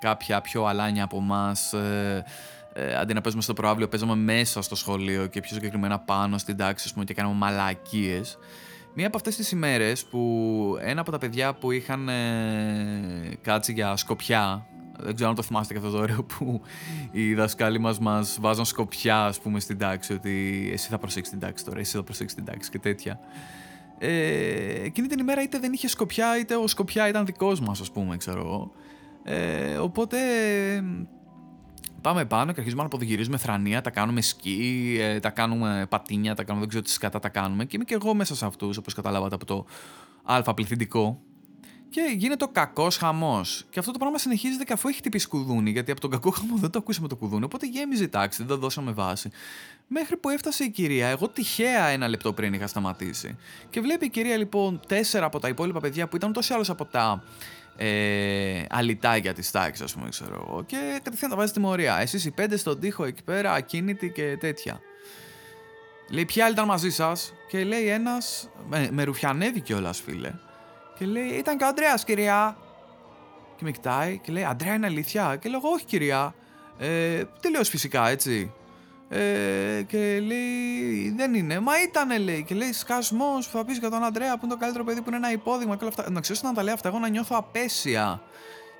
[0.00, 1.72] κάποια πιο αλάνια από εμάς.
[1.72, 2.24] Ε,
[2.72, 6.56] ε, αντί να παίζουμε στο προάβλιο, παίζαμε μέσα στο σχολείο και πιο συγκεκριμένα πάνω στην
[6.56, 8.38] τάξη πούμε, και κάναμε μαλακίες.
[8.94, 13.96] Μία από αυτές τις ημέρες που ένα από τα παιδιά που είχαν ε, κάτσει για
[13.96, 14.66] σκοπιά
[15.00, 16.60] δεν ξέρω αν το θυμάστε και αυτό το ωραίο που
[17.10, 21.40] οι δασκάλοι μας μας βάζαν σκοπιά ας πούμε στην τάξη ότι εσύ θα προσέξεις την
[21.40, 23.20] τάξη τώρα, εσύ θα προσέξεις την τάξη και τέτοια.
[23.98, 27.90] Ε, εκείνη την ημέρα είτε δεν είχε σκοπιά είτε ο σκοπιά ήταν δικός μας ας
[27.90, 28.72] πούμε ξέρω εγώ.
[29.24, 30.18] Ε, οπότε
[32.00, 36.42] πάμε πάνω και αρχίζουμε να αποδηγυρίζουμε θρανία, τα κάνουμε σκι, ε, τα κάνουμε πατίνια, τα
[36.42, 38.94] κάνουμε δεν ξέρω τι σκατά τα κάνουμε και είμαι και εγώ μέσα σε αυτούς όπως
[38.94, 39.64] καταλάβατε από το
[40.22, 41.20] αλφα πληθυντικό
[41.90, 43.66] και γίνεται ο κακός χαμός.
[43.70, 46.56] Και αυτό το πράγμα συνεχίζεται και αφού έχει τυπήσει κουδούνι, γιατί από τον κακό χαμό
[46.56, 47.44] δεν το ακούσαμε το κουδούνι.
[47.44, 49.30] Οπότε γέμιζε η τάξη, δεν το δώσαμε βάση.
[49.86, 53.36] Μέχρι που έφτασε η κυρία, εγώ τυχαία ένα λεπτό πριν είχα σταματήσει.
[53.70, 56.84] Και βλέπει η κυρία λοιπόν τέσσερα από τα υπόλοιπα παιδιά που ήταν τόσο άλλω από
[56.84, 57.24] τα
[57.76, 60.64] ε, αλυτάκια της τάξης, ας πούμε, ξέρω εγώ.
[60.66, 62.00] Και κατευθείαν τα βάζει τιμωρία.
[62.00, 64.80] Εσείς οι πέντε στον τοίχο εκεί πέρα, ακίνητοι και τέτοια.
[66.10, 70.32] Λέει, ποια άλλη ήταν μαζί σας, και λέει ένας, με, με ρουφιανεύει κιόλας, φίλε.
[70.98, 72.56] Και λέει, ήταν και ο Αντρέα, κυρία.
[73.56, 75.36] Και με κοιτάει και λέει, Αντρέα είναι αλήθεια.
[75.36, 76.34] Και λέω, Όχι, κυρία.
[76.78, 78.52] Ε, Τελείως φυσικά, έτσι.
[79.08, 81.60] Ε, και λέει, Δεν είναι.
[81.60, 82.44] Μα ήτανε, λέει.
[82.44, 85.08] Και λέει, Σκασμό που θα πεις για τον Αντρέα που είναι το καλύτερο παιδί που
[85.08, 86.10] είναι ένα υπόδειγμα και όλα αυτά.
[86.10, 88.22] Να ξέρω να τα λέω αυτά, εγώ να νιώθω απέσια.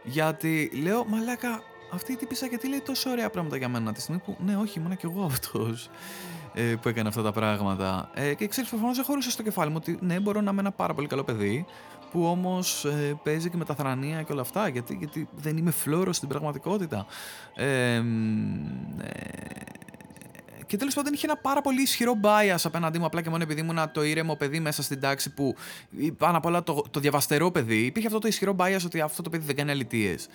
[0.02, 4.20] Γιατί λέω, Μαλάκα, αυτή η τύπησα γιατί λέει τόσο ωραία πράγματα για μένα τη στιγμή
[4.20, 5.90] που, ναι, όχι, ήμουν κι εγώ αυτός
[6.54, 8.10] ε, που έκανε αυτά τα πράγματα.
[8.14, 10.72] Ε, και ξέρεις, προφανώς έχω χώρισε στο κεφάλι μου ότι ναι, μπορώ να είμαι ένα
[10.72, 11.66] πάρα πολύ καλό παιδί
[12.10, 15.70] που όμως ε, παίζει και με τα θρανία και όλα αυτά γιατί, γιατί δεν είμαι
[15.70, 17.06] φλόρος στην πραγματικότητα
[17.54, 18.02] ε, ε,
[20.68, 23.60] και τέλος πάντων είχε ένα πάρα πολύ ισχυρό bias απέναντί μου, απλά και μόνο επειδή
[23.60, 25.54] ήμουν το ήρεμο παιδί μέσα στην τάξη που
[26.16, 27.76] πάνω απ' όλα το, το διαβαστερό παιδί.
[27.76, 30.28] Υπήρχε αυτό το ισχυρό bias ότι αυτό το παιδί δεν κάνει αλητίες.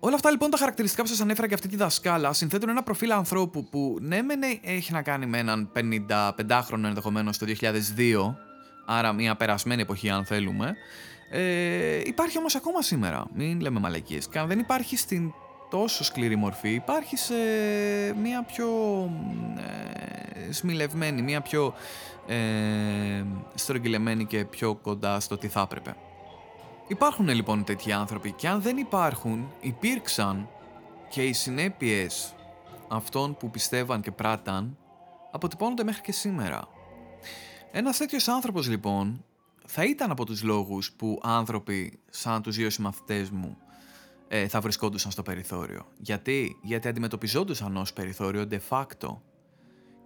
[0.00, 3.12] Όλα αυτά λοιπόν τα χαρακτηριστικά που σας ανέφερα και αυτή τη δασκάλα συνθέτουν ένα προφίλ
[3.12, 8.34] ανθρώπου που ναι, μεν έχει να κάνει με έναν 55χρονο ενδεχομένως το 2002,
[8.90, 10.76] άρα μια περασμένη εποχή αν θέλουμε,
[11.30, 14.28] ε, υπάρχει όμως ακόμα σήμερα, μην λέμε μαλακίες.
[14.28, 15.32] Και αν δεν υπάρχει στην
[15.70, 17.34] τόσο σκληρή μορφή, υπάρχει σε
[18.22, 18.68] μια πιο
[20.46, 21.74] ε, σμιλευμένη, μια πιο
[22.26, 22.36] ε,
[23.54, 25.94] στρογγυλεμένη και πιο κοντά στο τι θα έπρεπε.
[26.86, 30.48] Υπάρχουν λοιπόν τέτοιοι άνθρωποι και αν δεν υπάρχουν, υπήρξαν
[31.08, 32.34] και οι συνέπειες
[32.88, 34.76] αυτών που πιστεύαν και πράταν
[35.30, 36.68] αποτυπώνονται μέχρι και σήμερα.
[37.72, 39.24] Ένας τέτοιος άνθρωπος λοιπόν
[39.66, 43.56] θα ήταν από τους λόγους που άνθρωποι σαν τους δύο συμμαθητές μου
[44.28, 45.86] ε, θα βρισκόντουσαν στο περιθώριο.
[45.98, 49.16] Γιατί; Γιατί αντιμετωπιζόντουσαν ως περιθώριο de facto.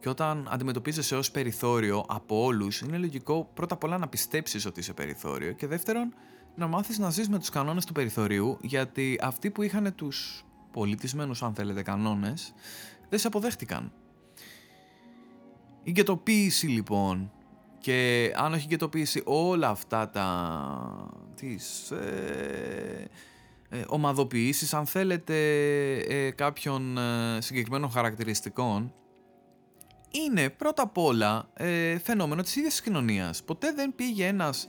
[0.01, 4.81] Και όταν αντιμετωπίζεσαι ως περιθώριο από όλους, είναι λογικό πρώτα απ' όλα να πιστέψεις ότι
[4.81, 6.15] είσαι περιθώριο και δεύτερον
[6.55, 11.43] να μάθεις να ζεις με τους κανόνες του περιθωρίου γιατί αυτοί που είχαν τους πολιτισμένους
[11.43, 12.55] αν θέλετε κανόνες
[13.09, 13.93] δεν σε αποδέχτηκαν.
[15.83, 17.33] Η γετοποίηση λοιπόν
[17.83, 23.09] και αν όχι γετοποίηση όλα αυτά τα τις ε,
[23.69, 25.37] ε, ομαδοποιήσεις αν θέλετε
[25.97, 28.93] ε, κάποιων ε, συγκεκριμένων χαρακτηριστικών
[30.11, 33.43] είναι πρώτα απ' όλα ε, φαινόμενο της ίδιας της κοινωνίας.
[33.43, 34.67] Ποτέ δεν πήγε ένας,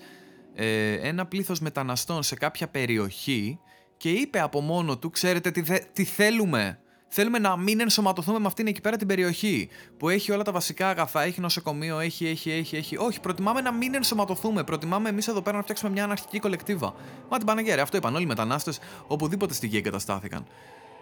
[0.54, 3.60] ε, ένα πλήθος μεταναστών σε κάποια περιοχή
[3.98, 5.62] και είπε από μόνο του, ξέρετε τι,
[5.94, 6.80] τι θέλουμε,
[7.16, 10.90] Θέλουμε να μην ενσωματωθούμε με αυτήν εκεί πέρα την περιοχή που έχει όλα τα βασικά
[10.90, 12.98] αγαθά, έχει νοσοκομείο, έχει, έχει, έχει, έχει.
[12.98, 14.64] Όχι, προτιμάμε να μην ενσωματωθούμε.
[14.64, 16.94] Προτιμάμε εμείς εδώ πέρα να φτιάξουμε μια αναρχική κολεκτίβα.
[17.30, 20.46] Μα την Παναγία, αυτό είπαν όλοι οι μετανάστες οπουδήποτε στη γη εγκαταστάθηκαν.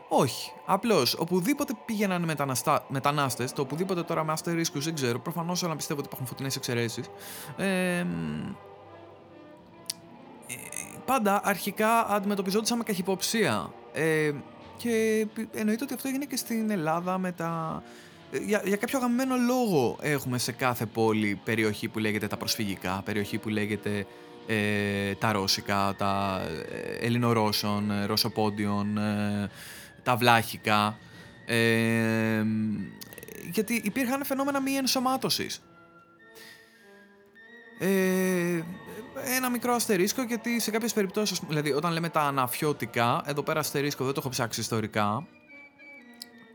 [0.09, 0.51] Όχι.
[0.65, 2.85] Απλώς οπουδήποτε πήγαιναν μεταναστα...
[2.87, 7.09] μετανάστες, το οπουδήποτε τώρα με αστερίσκους δεν ξέρω, προφανώς όλα πιστεύω ότι υπάρχουν φωτεινές εξαιρέσεις.
[7.57, 8.05] Ε,
[11.05, 13.73] πάντα αρχικά αντιμετωπιζόντουσαν με καχυποψία.
[13.93, 14.31] Ε,
[14.81, 17.83] και εννοείται ότι αυτό έγινε και στην Ελλάδα με τα...
[18.45, 23.37] Για, για κάποιο αγαπημένο λόγο έχουμε σε κάθε πόλη περιοχή που λέγεται τα προσφυγικά, περιοχή
[23.37, 24.05] που λέγεται
[24.47, 29.49] ε, τα ρώσικα, τα ε, ελληνορώσων, ε, ρωσοπόντιων, ε,
[30.03, 30.97] τα βλάχικα.
[31.45, 32.43] Ε,
[33.51, 35.61] γιατί υπήρχαν φαινόμενα μη ενσωμάτωσης.
[37.79, 38.61] Ε,
[39.35, 44.03] ένα μικρό αστερίσκο γιατί σε κάποιες περιπτώσεις, δηλαδή όταν λέμε τα αναφιώτικα, εδώ πέρα αστερίσκο
[44.03, 45.27] δεν το έχω ψάξει ιστορικά,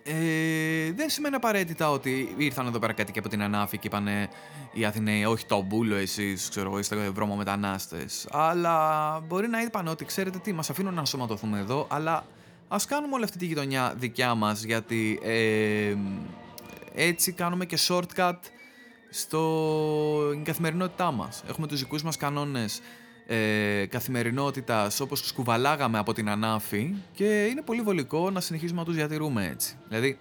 [0.08, 4.28] ε, δεν σημαίνει απαραίτητα ότι ήρθαν εδώ πέρα κάτι και από την Ανάφη και είπανε
[4.72, 8.26] οι Αθηναίοι, όχι το μπούλο εσείς, ξέρω εγώ, είστε βρώμο μετανάστες.
[8.30, 12.26] Αλλά μπορεί να είπαν ότι ξέρετε τι, μας αφήνουν να σωματωθούμε εδώ, αλλά
[12.68, 15.94] ας κάνουμε όλη αυτή τη γειτονιά δικιά μας, γιατί ε,
[16.94, 18.38] έτσι κάνουμε και shortcut
[19.20, 21.42] στην καθημερινότητά μας.
[21.48, 22.80] Έχουμε τους δικούς μας κανόνες
[23.26, 28.84] ε, καθημερινότητας όπως τους κουβαλάγαμε από την ανάφη και είναι πολύ βολικό να συνεχίσουμε να
[28.84, 29.76] τους διατηρούμε έτσι.
[29.88, 30.18] Δηλαδή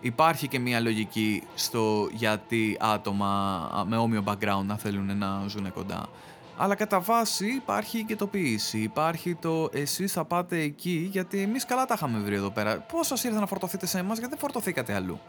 [0.00, 6.08] υπάρχει και μια λογική στο γιατί άτομα με όμοιο background να θέλουν να ζουν κοντά.
[6.56, 8.78] Αλλά κατά βάση υπάρχει και το ποιήση.
[8.78, 12.78] Υπάρχει το εσείς θα πάτε εκεί γιατί εμείς καλά τα είχαμε βρει εδώ πέρα.
[12.78, 15.20] Πώς σας ήρθε να φορτωθείτε σε εμάς γιατί δεν φορτωθήκατε αλλού.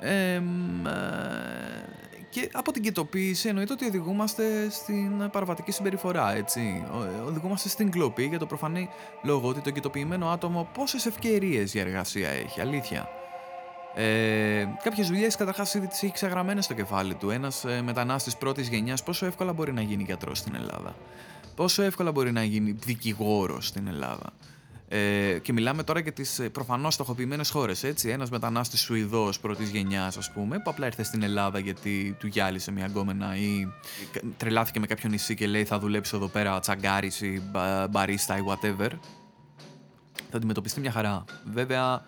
[0.00, 0.42] Ε,
[2.32, 6.84] και από την κοιτοποίηση εννοείται ότι οδηγούμαστε στην παραβατική συμπεριφορά, έτσι.
[7.26, 8.88] Οδηγούμαστε στην κλοπή για το προφανή
[9.22, 13.08] λόγο ότι το κοιτοποιημένο άτομο πόσες ευκαιρίες για εργασία έχει, αλήθεια.
[13.94, 17.30] Ε, Κάποιες δουλειές καταρχάς ήδη τις έχει ξεγραμμένες στο κεφάλι του.
[17.30, 20.96] Ένας ε, μετανάστης πρώτης γενιάς, πόσο εύκολα μπορεί να γίνει γιατρός στην Ελλάδα.
[21.56, 24.32] Πόσο εύκολα μπορεί να γίνει δικηγόρος στην Ελλάδα.
[24.94, 27.84] Ε, και μιλάμε τώρα για τις ε, προφανώς στοχοποιημένες χώρες.
[28.04, 32.72] Ένας μετανάστης Σουηδός πρώτης γενιάς, ας πούμε, που απλά ήρθε στην Ελλάδα γιατί του γυάλισε
[32.72, 33.66] μια γκόμενα ή
[34.36, 37.42] τρελάθηκε με κάποιο νησί και λέει θα δουλέψει εδώ πέρα τσαγκάρι ή
[37.90, 38.90] μπαρίστα ή whatever.
[40.30, 41.24] Θα αντιμετωπιστεί μια χαρά.
[41.44, 42.02] Βέβαια,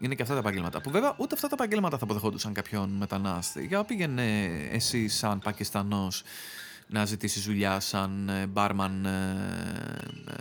[0.00, 0.80] είναι και αυτά τα επαγγέλματα.
[0.80, 3.66] Που βέβαια ούτε αυτά τα επαγγέλματα θα αποδεχόντουσαν κάποιον μετανάστη.
[3.66, 6.22] Για πήγαινε εσύ, σαν Πακιστανός,
[6.86, 9.10] να ζητήσει δουλειά σαν μπάρμαν ε,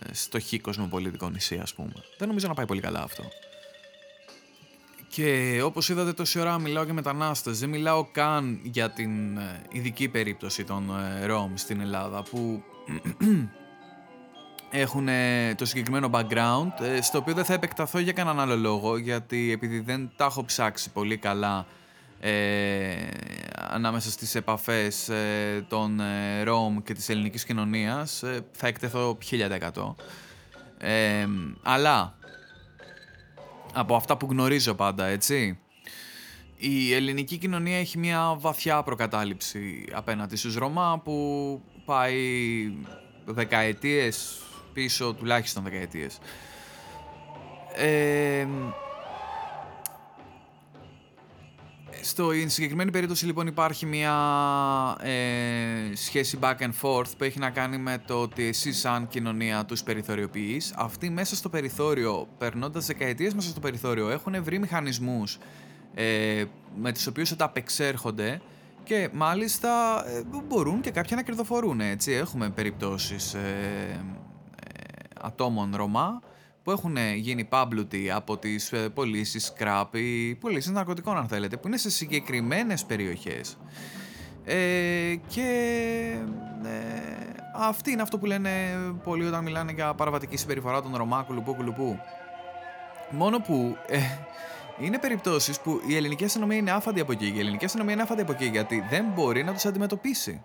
[0.10, 1.93] ε, στο χ κοσμοπολιτικό νησί, ας πούμε.
[2.17, 3.23] Δεν νομίζω να πάει πολύ καλά αυτό.
[5.08, 10.08] Και όπως είδατε τόση ώρα μιλάω για μετανάστες, δεν μιλάω καν για την ε, ειδική
[10.10, 10.91] περίπτωση των
[11.25, 12.63] Ρώμ στην Ελλάδα που
[14.69, 15.08] έχουν
[15.55, 20.12] το συγκεκριμένο background, στο οποίο δεν θα επεκταθώ για κανέναν άλλο λόγο, γιατί επειδή δεν
[20.15, 21.65] τα έχω ψάξει πολύ καλά
[22.19, 22.95] ε,
[23.54, 29.95] ανάμεσα στις επαφές ε, των ε, ΡΟΜ και της ελληνικής κοινωνίας ε, θα εκτεθώ 1000%.
[30.78, 31.28] Ε,
[31.63, 32.17] αλλά
[33.73, 35.60] από αυτά που γνωρίζω πάντα, έτσι,
[36.58, 42.71] η ελληνική κοινωνία έχει μια βαθιά προκατάληψη απέναντι στους Ρωμά που πάει
[43.25, 44.41] δεκαετίες
[44.73, 46.17] πίσω, τουλάχιστον δεκαετίες.
[47.75, 48.47] Ε,
[52.07, 54.15] Στο συγκεκριμένη περίπτωση λοιπόν υπάρχει μια
[55.01, 59.65] ε, σχέση back and forth που έχει να κάνει με το ότι εσύ σαν κοινωνία
[59.65, 60.73] τους περιθωριοποιείς.
[60.77, 65.37] Αυτοί μέσα στο περιθώριο, περνώντας δεκαετίες μέσα στο περιθώριο, έχουν βρει μηχανισμούς
[65.93, 66.43] ε,
[66.75, 68.41] με τους οποίους θα τα απεξέρχονται
[68.83, 71.81] και μάλιστα ε, μπορούν και κάποια να κερδοφορούν.
[71.81, 72.11] Έτσι.
[72.11, 74.05] Έχουμε περιπτώσεις ε,
[75.21, 76.21] ατόμων Ρωμά
[76.65, 81.67] που έχουν γίνει πάμπλουτοι από τις ε, πωλήσεις scrap ή πωλήσεις ναρκωτικών αν θέλετε, που
[81.67, 83.58] είναι σε συγκεκριμένες περιοχές.
[84.45, 85.47] Ε, και
[86.63, 86.69] ε,
[87.56, 88.49] αυτή είναι αυτό που λένε
[89.04, 91.99] πολλοί όταν μιλάνε για παραβατική συμπεριφορά των Ρωμά, κουλουπού, κουλουπού.
[93.10, 93.99] Μόνο που ε,
[94.80, 97.34] είναι περιπτώσεις που η ελληνική αστυνομία είναι άφαντη από εκεί.
[97.36, 100.43] Η ελληνική αστυνομία είναι άφαντη από εκεί γιατί δεν μπορεί να τους αντιμετωπίσει.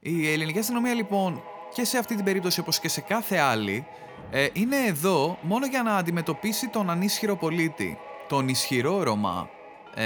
[0.00, 1.42] Η ελληνική αστυνομία λοιπόν
[1.74, 3.86] και σε αυτή την περίπτωση όπως και σε κάθε άλλη
[4.30, 7.98] ε, είναι εδώ μόνο για να αντιμετωπίσει τον ανίσχυρο πολίτη.
[8.28, 9.48] Τον ισχυρό Ρωμά
[9.94, 10.04] ε,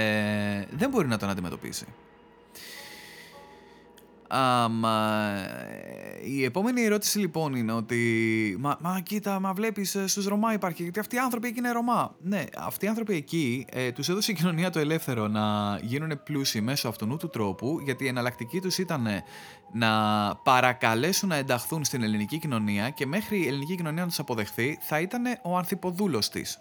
[0.69, 1.85] δεν μπορεί να τον αντιμετωπίσει.
[6.25, 10.83] Η επόμενη ερώτηση λοιπόν είναι ότι μα, μα κοίτα, μα βλέπεις ε, στους Ρωμά υπάρχει
[10.83, 12.15] γιατί αυτοί οι άνθρωποι εκεί είναι Ρωμά.
[12.21, 16.61] Ναι, αυτοί οι άνθρωποι εκεί ε, τους έδωσε η κοινωνία το ελεύθερο να γίνουν πλούσιοι
[16.61, 19.07] μέσω αυτού του τρόπου γιατί η εναλλακτική τους ήταν
[19.73, 19.91] να
[20.35, 24.99] παρακαλέσουν να ενταχθούν στην ελληνική κοινωνία και μέχρι η ελληνική κοινωνία να τους αποδεχθεί θα
[24.99, 26.59] ήταν ο ανθυποδούλος της.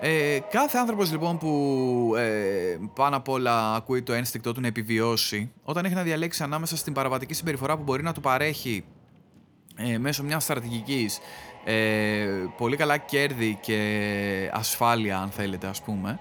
[0.00, 5.52] Ε, κάθε άνθρωπος λοιπόν που ε, πάνω απ' όλα ακούει το ένστικτό του να επιβιώσει,
[5.62, 8.84] όταν έχει να διαλέξει ανάμεσα στην παραβατική συμπεριφορά που μπορεί να του παρέχει
[9.76, 11.18] ε, μέσω μιας στρατηγικής
[11.64, 16.20] ε, πολύ καλά κέρδη και ασφάλεια αν θέλετε ας πούμε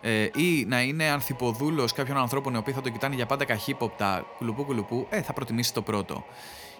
[0.00, 4.26] ε, ή να είναι ανθυποδούλος κάποιων ανθρώπων οι οποίοι θα το κοιτάνε για πάντα καχύποπτα
[4.38, 6.24] κουλουπού κουλουπού, ε, θα προτιμήσει το πρώτο.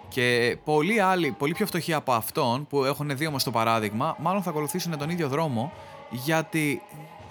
[0.09, 4.43] Και πολλοί άλλοι, πολύ πιο φτωχοί από αυτόν, που έχουν δει όμως το παράδειγμα, μάλλον
[4.43, 5.73] θα ακολουθήσουν τον ίδιο δρόμο,
[6.11, 6.83] γιατί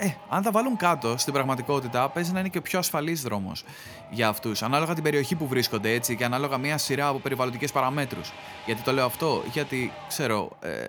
[0.01, 3.63] ε, αν τα βάλουν κάτω στην πραγματικότητα, παίζει να είναι και ο πιο ασφαλής δρόμος
[4.09, 4.63] για αυτούς.
[4.63, 8.31] Ανάλογα την περιοχή που βρίσκονται έτσι και ανάλογα μια σειρά από περιβαλλοντικές παραμέτρους.
[8.65, 10.85] Γιατί το λέω αυτό, γιατί ξέρω, ε,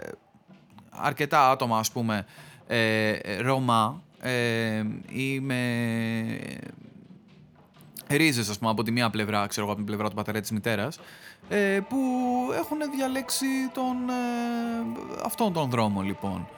[0.90, 2.26] αρκετά άτομα, ας πούμε,
[2.66, 5.62] ε, Ρώμα ε, ή με
[8.07, 10.50] ρίζες, ας πούμε, από τη μία πλευρά, ξέρω εγώ, από την πλευρά του πατέρα της
[10.50, 10.98] μητέρας,
[11.48, 11.96] ε, που
[12.55, 16.48] έχουν διαλέξει τον, ε, αυτόν τον δρόμο, λοιπόν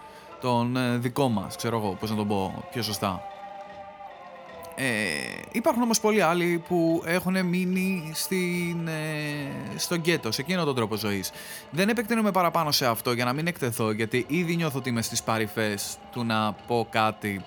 [0.42, 3.22] τον ε, δικό μας, ξέρω εγώ πώς να τον πω πιο σωστά.
[4.74, 4.84] Ε,
[5.52, 10.96] υπάρχουν όμως πολλοί άλλοι που έχουν μείνει στην, ε, στον γκέτο, σε εκείνον τον τρόπο
[10.96, 11.30] ζωής.
[11.70, 15.22] Δεν επεκτείνομαι παραπάνω σε αυτό για να μην εκτεθώ, γιατί ήδη νιώθω ότι είμαι στις
[15.22, 17.44] παρυφές του να πω κάτι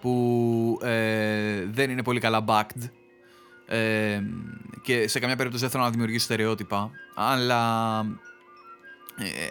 [0.00, 2.90] που ε, δεν είναι πολύ καλά backed
[3.66, 4.20] ε,
[4.82, 8.25] και σε καμιά περίπτωση δεν θέλω να δημιουργήσω στερεότυπα, αλλά ε,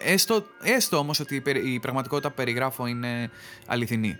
[0.02, 3.30] έστω, έστω όμως ότι η πραγματικότητα που περιγράφω είναι
[3.66, 4.18] αληθινή.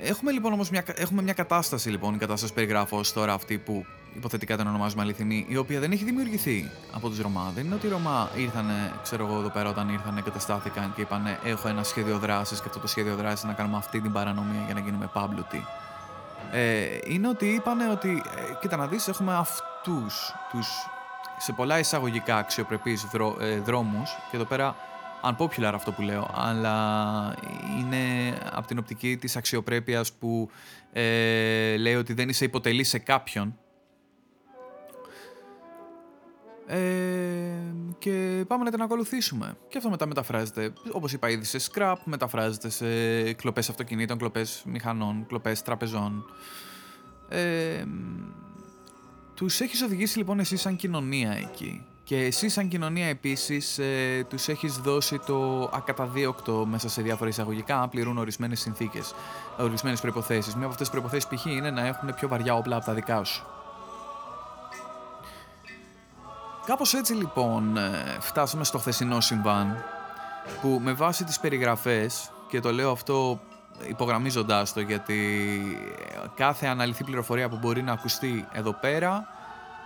[0.00, 3.58] έχουμε λοιπόν όμως μια, έχουμε μια κατάσταση λοιπόν, η κατάσταση που περιγράφω ως τώρα αυτή
[3.58, 7.52] που υποθετικά την ονομάζουμε αληθινή, η οποία δεν έχει δημιουργηθεί από τους Ρωμά.
[7.54, 8.66] Δεν είναι ότι οι Ρωμά ήρθαν,
[9.02, 12.80] ξέρω εγώ εδώ πέρα όταν ήρθαν, καταστάθηκαν και είπαν έχω ένα σχέδιο δράσης και αυτό
[12.80, 15.66] το σχέδιο δράσης να κάνουμε αυτή την παρανομία για να γίνουμε πάμπλουτοι.
[16.52, 20.68] Ε, είναι ότι είπαν ότι, ε, κοίτα να δεις, έχουμε αυτούς τους
[21.38, 24.16] σε πολλά εισαγωγικά αξιοπρεπείς δρό, ε, δρόμους.
[24.30, 24.76] Και εδώ πέρα
[25.22, 27.34] unpopular αυτό που λέω, αλλά
[27.78, 30.50] είναι από την οπτική της αξιοπρέπειας που
[30.92, 33.58] ε, λέει ότι δεν είσαι υποτελή σε κάποιον
[36.66, 36.78] ε,
[37.98, 39.56] και πάμε να την ακολουθήσουμε.
[39.68, 42.86] Και αυτό μετά μεταφράζεται, όπως είπα ήδη, σε scrap, μεταφράζεται σε
[43.32, 46.24] κλοπές αυτοκινήτων, κλοπές μηχανών, κλοπές τραπεζών.
[47.28, 47.84] Ε,
[49.34, 51.86] τους έχεις οδηγήσει λοιπόν εσύ σαν κοινωνία εκεί.
[52.04, 57.76] Και εσύ σαν κοινωνία επίσης ε, τους έχεις δώσει το ακαταδίωκτο μέσα σε διάφορα εισαγωγικά
[57.76, 59.14] να πληρούν ορισμένες συνθήκες,
[59.58, 60.54] ορισμένες προϋποθέσεις.
[60.54, 61.44] Μία από αυτές τις προϋποθέσεις π.χ.
[61.44, 63.46] είναι να έχουν πιο βαριά όπλα από τα δικά σου.
[66.66, 69.84] Κάπως έτσι λοιπόν ε, φτάσαμε στο χθεσινό συμβάν
[70.60, 73.40] που με βάση τις περιγραφές και το λέω αυτό
[73.88, 75.60] υπογραμμίζοντάς το γιατί
[76.34, 79.28] κάθε αναλυθή πληροφορία που μπορεί να ακουστεί εδώ πέρα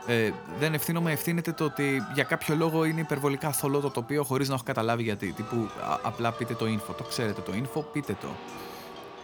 [0.07, 4.49] ε, δεν ευθύνομαι, ευθύνεται το ότι για κάποιο λόγο είναι υπερβολικά θολό το τοπίο χωρίς
[4.49, 5.33] να έχω καταλάβει γιατί.
[5.33, 5.69] Τύπου
[6.03, 8.29] απλά πείτε το info, το ξέρετε το info, πείτε το.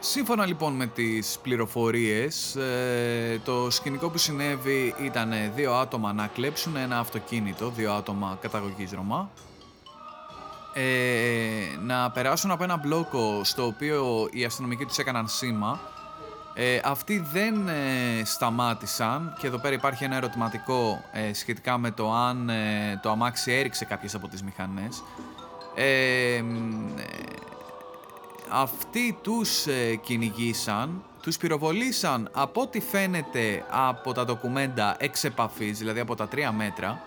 [0.07, 6.77] Σύμφωνα λοιπόν με τις πληροφορίες, ε, το σκηνικό που συνέβη ήταν δύο άτομα να κλέψουν
[6.77, 9.31] ένα αυτοκίνητο, δύο άτομα καταγωγής Ρωμά,
[10.73, 10.83] ε,
[11.81, 15.81] να περάσουν από ένα μπλόκο στο οποίο οι αστυνομικοί τους έκαναν σήμα.
[16.55, 22.13] Ε, αυτοί δεν ε, σταμάτησαν και εδώ πέρα υπάρχει ένα ερωτηματικό ε, σχετικά με το
[22.13, 25.03] αν ε, το αμάξι έριξε κάποιες από τις μηχανές.
[28.49, 29.67] Αυτοί τους
[30.03, 36.53] κυνηγήσαν, τους πυροβολήσαν από ό,τι φαίνεται από τα ντοκουμέντα εξ επαφής, δηλαδή από τα τρία
[36.53, 37.03] μέτρα,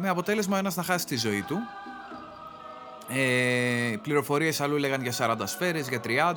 [0.00, 1.58] με αποτέλεσμα ένας να χάσει τη ζωή του
[3.12, 6.34] ε, πληροφορίες αλλού λέγαν για 40 σφαίρες, για 30,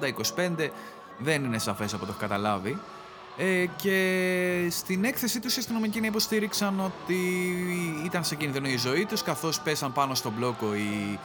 [0.60, 0.70] 25,
[1.18, 2.78] δεν είναι σαφές από το έχω καταλάβει.
[3.38, 7.20] Ε, και στην έκθεση τους οι αστυνομικοί υποστήριξαν ότι
[8.06, 11.20] ήταν σε κίνδυνο η ζωή τους καθώς πέσαν πάνω στον μπλόκο οι,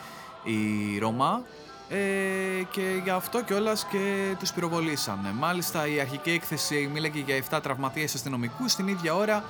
[0.44, 1.42] οι Ρωμά
[1.88, 5.32] ε, και γι' αυτό κιόλας και τους πυροβολήσανε.
[5.32, 9.44] Μάλιστα η αρχική έκθεση μίλαγε για 7 τραυματίες αστυνομικούς την ίδια ώρα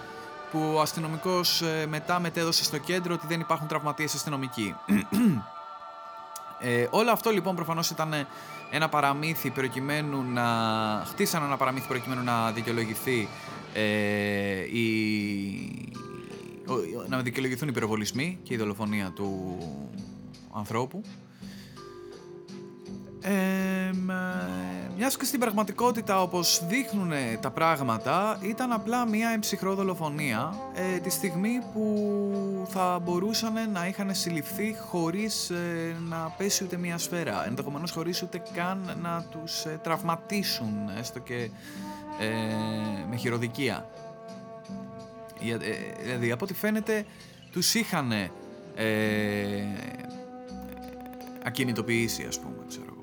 [0.50, 4.74] που ο αστυνομικός ε, μετά μετέδωσε στο κέντρο ότι δεν υπάρχουν τραυματίες αστυνομικοί.
[6.60, 8.26] Ε, όλο αυτό λοιπόν προφανώς ήταν
[8.70, 10.44] ένα παραμύθι προκειμένου να...
[11.06, 13.28] χτίσαν ένα παραμύθι προκειμένου να δικαιολογηθεί
[13.74, 13.82] ε,
[14.76, 15.94] η...
[17.08, 19.58] να δικαιολογηθούν οι πυροβολισμοί και η δολοφονία του
[20.52, 21.02] ανθρώπου.
[23.22, 23.90] Ε,
[24.96, 31.10] μιας και στην πραγματικότητα όπως δείχνουν τα πράγματα ήταν απλά μια εμψυχρό δολοφονία ε, τη
[31.10, 37.46] στιγμή που θα μπορούσαν να είχαν συλληφθεί χωρίς ε, να πέσει ούτε μια σφαίρα.
[37.46, 41.50] Ενδεχομένως χωρίς ούτε καν να τους ε, τραυματίσουν έστω και
[43.10, 43.88] με χειροδικία.
[46.02, 47.04] Δηλαδή από ό,τι φαίνεται
[47.50, 48.12] τους είχαν
[51.44, 52.97] ακινητοποιήσει ας πούμε ξέρω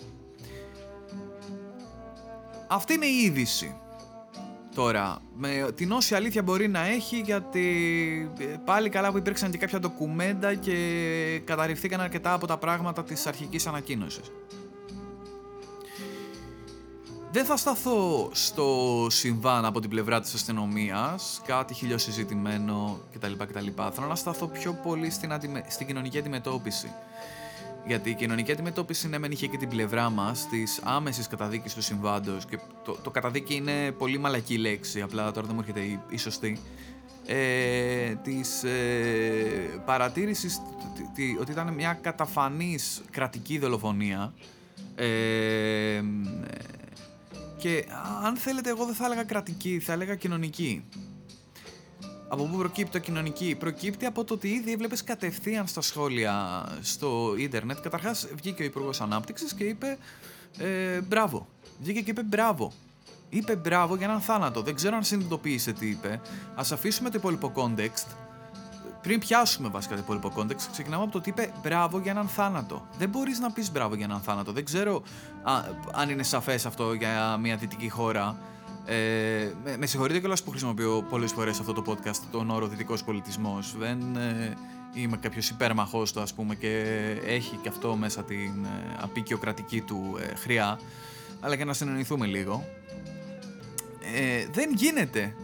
[2.67, 3.75] αυτή είναι η είδηση.
[4.75, 7.67] Τώρα, με την όση αλήθεια μπορεί να έχει γιατί
[8.39, 13.25] ε, πάλι καλά που υπήρξαν και κάποια ντοκουμέντα και καταρριφθήκαν αρκετά από τα πράγματα της
[13.25, 14.31] αρχικής ανακοίνωσης.
[17.35, 23.31] δεν θα σταθώ στο συμβάν από την πλευρά της αστυνομίας, κάτι χιλιοσυζητημένο κτλ.
[23.37, 23.67] κτλ.
[23.91, 25.65] Θέλω να σταθώ πιο πολύ στην, αντιμε...
[25.67, 26.91] στην κοινωνική αντιμετώπιση.
[27.87, 31.81] Γιατί η κοινωνική αντιμετώπιση ναι, μεν είχε και την πλευρά μας της άμεσης καταδίκης του
[31.81, 32.45] συμβάντος.
[32.45, 36.17] Και το, το καταδίκη είναι πολύ μαλακή λέξη, απλά τώρα δεν μου έρχεται η, η
[36.17, 36.59] σωστή.
[37.27, 40.61] Ε, της ε, παρατήρησης
[41.39, 44.33] ότι ήταν μια καταφανής κρατική δολοφονία
[44.95, 46.01] ε,
[47.57, 47.85] και
[48.23, 50.83] αν θέλετε εγώ δεν θα έλεγα κρατική, θα έλεγα κοινωνική.
[52.35, 57.35] Από πού προκύπτει το κοινωνική; Προκύπτει από το ότι ήδη έβλεπες κατευθείαν στα σχόλια στο
[57.37, 57.79] ίντερνετ.
[57.79, 59.97] Καταρχάς βγήκε ο Υπουργός Ανάπτυξης και είπε
[60.57, 61.47] ε, μπράβο.
[61.79, 62.71] Βγήκε και είπε μπράβο.
[63.29, 64.61] Είπε μπράβο για έναν θάνατο.
[64.61, 66.21] Δεν ξέρω αν συνειδητοποίησε τι είπε.
[66.55, 68.15] Α αφήσουμε το υπόλοιπο context
[69.05, 72.87] πριν πιάσουμε βασικά το υπόλοιπο context, ξεκινάμε από το ότι είπε μπράβο για έναν θάνατο.
[72.97, 74.51] Δεν μπορείς να πεις μπράβο για έναν θάνατο.
[74.51, 75.03] Δεν ξέρω
[75.43, 75.53] α,
[75.91, 78.37] αν είναι σαφές αυτό για μια δυτική χώρα.
[78.85, 83.03] Ε, με, με συγχωρείτε κιόλας που χρησιμοποιώ πολλές φορές αυτό το podcast τον όρο δυτικός
[83.03, 83.75] πολιτισμός.
[83.77, 84.53] Δεν ε,
[84.93, 86.83] είμαι κάποιος υπέρμαχος του, ας πούμε, και
[87.25, 90.79] έχει και αυτό μέσα την ε, απεικιοκρατική του ε, χρειά.
[91.39, 92.65] Αλλά για να συνεννοηθούμε λίγο.
[94.15, 95.35] Ε, δεν γίνεται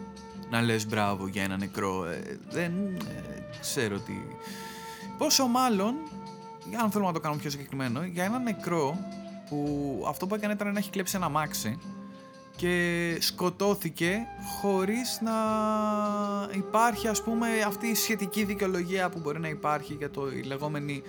[0.50, 2.04] να λες μπράβο για ένα νεκρό.
[2.04, 2.72] Ε, δεν,
[3.60, 4.12] ξέρω τι.
[5.18, 5.94] Πόσο μάλλον,
[6.82, 8.98] αν θέλουμε να το κάνουμε πιο συγκεκριμένο, για ένα νεκρό
[9.48, 11.78] που αυτό που έκανε ήταν να έχει κλέψει ένα μάξι
[12.56, 14.26] και σκοτώθηκε
[14.60, 15.32] χωρίς να
[16.56, 21.02] υπάρχει ας πούμε αυτή η σχετική δικαιολογία που μπορεί να υπάρχει για το η λεγόμενη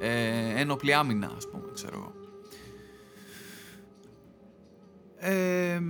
[0.00, 2.12] ε, ένοπλη άμυνα ας πούμε ξέρω εγώ.
[5.18, 5.80] Ε,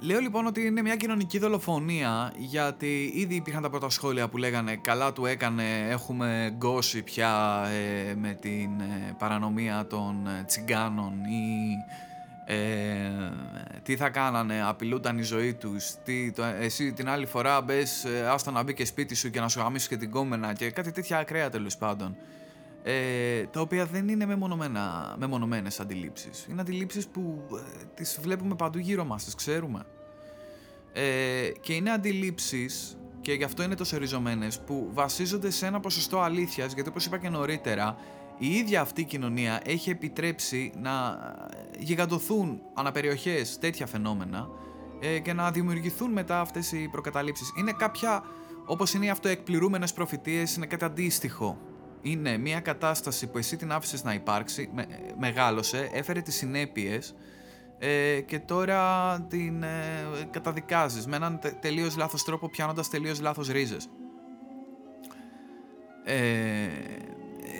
[0.00, 4.76] Λέω λοιπόν ότι είναι μια κοινωνική δολοφονία γιατί ήδη υπήρχαν τα πρώτα σχόλια που λέγανε
[4.76, 11.76] καλά του έκανε, έχουμε γκώσει πια ε, με την ε, παρανομία των ε, τσιγκάνων ή
[13.82, 18.50] τι θα κάνανε, απειλούνταν η ζωή τους, τι, το, εσύ την άλλη φορά μπες άστα
[18.50, 21.18] να μπει και σπίτι σου και να σου γαμίσεις και την κόμενα και κάτι τέτοια
[21.18, 22.16] ακραία τέλος πάντων.
[22.82, 26.46] Ε, τα οποία δεν είναι μεμονωμένα, μεμονωμένες αντιλήψεις.
[26.50, 29.86] Είναι αντιλήψεις που ε, τις βλέπουμε παντού γύρω μας, τις ξέρουμε.
[30.92, 36.20] Ε, και είναι αντιλήψεις, και γι' αυτό είναι τόσο ριζωμένες, που βασίζονται σε ένα ποσοστό
[36.20, 37.96] αλήθειας, γιατί όπως είπα και νωρίτερα,
[38.38, 41.18] η ίδια αυτή η κοινωνία έχει επιτρέψει να
[41.78, 44.48] γιγαντωθούν αναπεριοχές τέτοια φαινόμενα
[45.00, 47.52] ε, και να δημιουργηθούν μετά αυτές οι προκαταλήψεις.
[47.58, 48.22] Είναι κάποια,
[48.66, 51.58] όπως είναι οι αυτοεκπληρούμενες προφητείες, είναι κάτι αντίστοιχο
[52.00, 54.86] είναι μια κατάσταση που εσύ την άφησες να υπάρξει, με,
[55.18, 57.14] μεγάλωσε, έφερε τις συνέπειες
[57.78, 59.68] ε, και τώρα την ε,
[60.30, 63.88] καταδικάζεις με έναν τε, τελείως λάθος τρόπο πιάνοντας τελείως λάθος ρίζες.
[66.04, 66.68] Ε,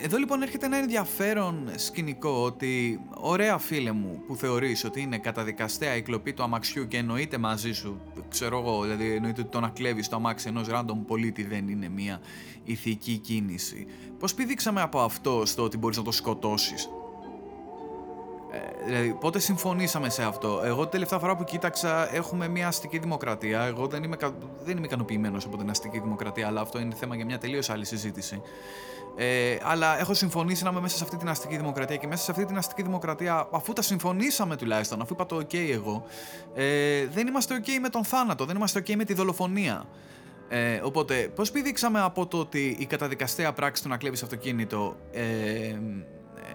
[0.03, 5.95] εδώ λοιπόν έρχεται ένα ενδιαφέρον σκηνικό ότι ωραία φίλε μου που θεωρείς ότι είναι καταδικαστέα
[5.95, 9.69] η κλοπή του αμαξιού και εννοείται μαζί σου, ξέρω εγώ, δηλαδή εννοείται ότι το να
[9.69, 12.19] κλέβεις το αμάξι ενός random πολίτη δεν είναι μια
[12.63, 13.85] ηθική κίνηση.
[14.19, 16.89] Πώς πηδήξαμε από αυτό στο ότι μπορείς να το σκοτώσεις;
[18.51, 22.97] Ε, δηλαδή, πότε συμφωνήσαμε σε αυτό; Εγώ την τελευταία φορά που κοίταξα έχουμε μια αστική
[22.97, 23.61] δημοκρατία.
[23.61, 24.17] Εγώ δεν είμαι,
[24.63, 27.85] δεν είμαι ικανοποιημένος από την αστική δημοκρατία, αλλά αυτό είναι θέμα για μια τελείως άλλη
[27.85, 28.41] συζήτηση.
[29.15, 32.31] Ε, αλλά έχω συμφωνήσει να είμαι μέσα σε αυτή την αστική δημοκρατία και μέσα σε
[32.31, 36.03] αυτή την αστική δημοκρατία, αφού τα συμφωνήσαμε τουλάχιστον, αφού είπα το OK εγώ,
[36.53, 39.85] ε, δεν είμαστε OK με τον θάνατο, δεν είμαστε OK με τη δολοφονία.
[40.49, 45.77] Ε, οπότε, πώς πηδήξαμε από το ότι η καταδικαστέα πράξη του να κλέβει αυτοκίνητο ε,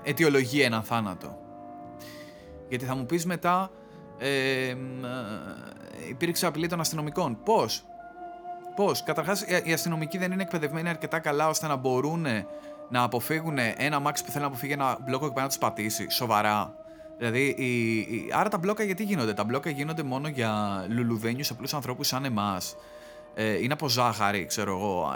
[0.02, 1.38] αιτιολογεί έναν θάνατο;
[2.68, 3.70] Γιατί θα μου πεις μετά,
[4.18, 4.74] ε,
[6.08, 7.38] υπήρξε απειλή των αστυνομικών.
[7.44, 7.84] Πώς,
[8.74, 12.26] Πώς, καταρχάς οι αστυνομικοί δεν είναι εκπαιδευμένοι αρκετά καλά ώστε να μπορούν
[12.88, 16.06] να αποφύγουν ένα μάξι που θέλει να αποφύγει ένα μπλόκο και πάει να τους πατήσει.
[16.10, 16.74] Σοβαρά.
[17.18, 21.74] Δηλαδή, η, η, άρα τα μπλόκα γιατί γίνονται; Τα μπλόκα γίνονται μόνο για λουλουδένιους απλούς
[21.74, 22.76] ανθρώπους σαν εμάς.
[23.34, 25.14] Ε, είναι από ζάχαρη, ξέρω εγώ.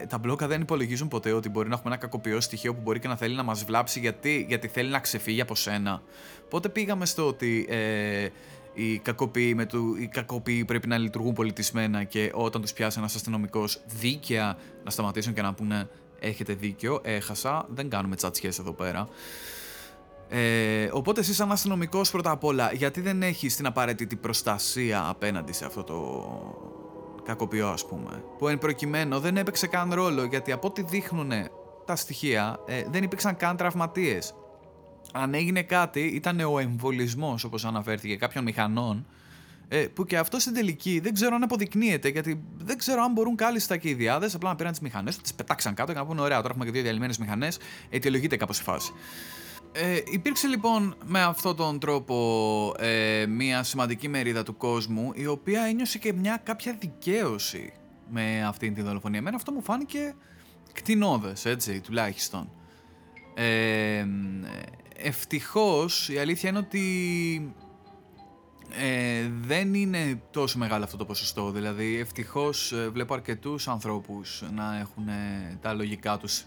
[0.00, 2.98] Ε, τα μπλόκα δεν υπολογίζουν ποτέ ότι μπορεί να έχουμε ένα κακοποιό στοιχείο που μπορεί
[2.98, 6.02] και να θέλει να μας βλάψει γιατί, γιατί θέλει να ξεφύγει από σένα.
[6.50, 8.28] Πότε πήγαμε στο ότι ε,
[8.80, 13.14] οι κακοποιοί, με του, οι κακοποιοί πρέπει να λειτουργούν πολιτισμένα και όταν τους πιάσει ένας
[13.14, 19.08] αστυνομικός δίκαια να σταματήσουν και να πούνε έχετε δίκιο, έχασα, δεν κάνουμε τσατσιές εδώ πέρα.
[20.28, 25.52] Ε, οπότε εσύ σαν αστυνομικός πρώτα απ' όλα, γιατί δεν έχεις την απαραίτητη προστασία απέναντι
[25.52, 26.28] σε αυτό το
[27.24, 31.32] κακοποιό ας πούμε, που εν προκειμένου δεν έπαιξε καν ρόλο γιατί από ό,τι δείχνουν
[31.84, 34.34] τα στοιχεία ε, δεν υπήρξαν καν τραυματίες
[35.12, 39.06] αν έγινε κάτι, ήταν ο εμβολισμός, όπως αναφέρθηκε, κάποιων μηχανών,
[39.68, 43.36] ε, που και αυτό στην τελική δεν ξέρω αν αποδεικνύεται, γιατί δεν ξέρω αν μπορούν
[43.36, 46.20] κάλλιστα και οι διάδες απλά να πήραν τις μηχανές, τις πετάξαν κάτω και να πούνε:
[46.20, 47.58] Ωραία, τώρα έχουμε και δύο διαλυμένες μηχανές,
[47.90, 48.92] αιτιολογείται κάπως η φάση.
[49.72, 55.62] Ε, υπήρξε λοιπόν με αυτόν τον τρόπο ε, μια σημαντική μερίδα του κόσμου η οποία
[55.62, 57.72] ένιωσε και μια κάποια δικαίωση
[58.10, 59.18] με αυτήν τη δολοφονία.
[59.18, 60.14] Εμένα αυτό μου φάνηκε
[60.72, 62.50] κτηνόδες, έτσι, τουλάχιστον.
[63.34, 64.06] Ε,
[65.02, 67.54] ευτυχώς η αλήθεια είναι ότι
[68.78, 71.50] ε, δεν είναι τόσο μεγάλο αυτό το ποσοστό.
[71.50, 76.44] Δηλαδή, ευτυχώς ε, βλέπω αρκετούς ανθρώπους να έχουν ε, τα λογικά τους,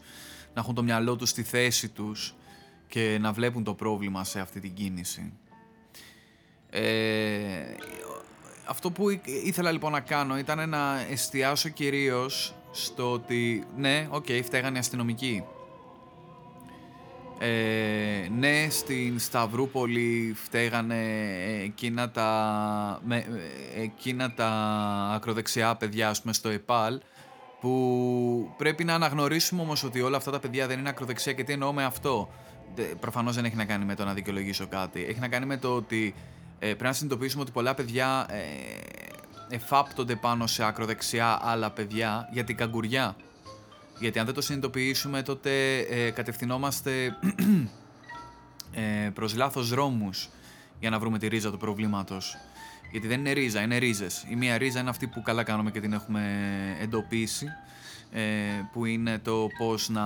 [0.54, 2.36] να έχουν το μυαλό τους στη θέση τους
[2.88, 5.34] και να βλέπουν το πρόβλημα σε αυτή την κίνηση.
[6.70, 7.76] Ε,
[8.66, 9.10] αυτό που
[9.44, 14.80] ήθελα λοιπόν να κάνω ήταν να εστιάσω κυρίως στο ότι ναι, OK, okay, φταίγανε οι
[14.80, 15.44] αστυνομικοί.
[17.40, 21.04] Ε, ναι, στην Σταυρούπολη φταίγανε
[21.64, 23.26] εκείνα τα, με,
[23.76, 24.50] εκείνα τα
[25.16, 27.00] ακροδεξιά παιδιά, ας πούμε, στο ΕΠΑΛ,
[27.60, 31.54] που πρέπει να αναγνωρίσουμε όμως ότι όλα αυτά τα παιδιά δεν είναι ακροδεξιά και τι
[31.54, 32.30] εννοώ με αυτό.
[33.00, 35.06] Προφανώς δεν έχει να κάνει με το να δικαιολογήσω κάτι.
[35.10, 36.16] Έχει να κάνει με το ότι
[36.60, 42.44] ε, πρέπει να συνειδητοποιήσουμε ότι πολλά παιδιά ε, εφάπτονται πάνω σε ακροδεξιά άλλα παιδιά για
[42.44, 43.16] την καγκουριά.
[44.00, 46.92] Γιατί αν δεν το συνειδητοποιήσουμε τότε ε, κατευθυνόμαστε
[49.06, 50.30] ε, προς λάθος δρόμους
[50.80, 52.38] για να βρούμε τη ρίζα του προβλήματος.
[52.92, 54.26] Γιατί δεν είναι ρίζα, είναι ρίζες.
[54.30, 56.22] Η μία ρίζα είναι αυτή που καλά κάνουμε και την έχουμε
[56.82, 57.48] εντοπίσει,
[58.12, 58.22] ε,
[58.72, 60.04] που είναι το πώς να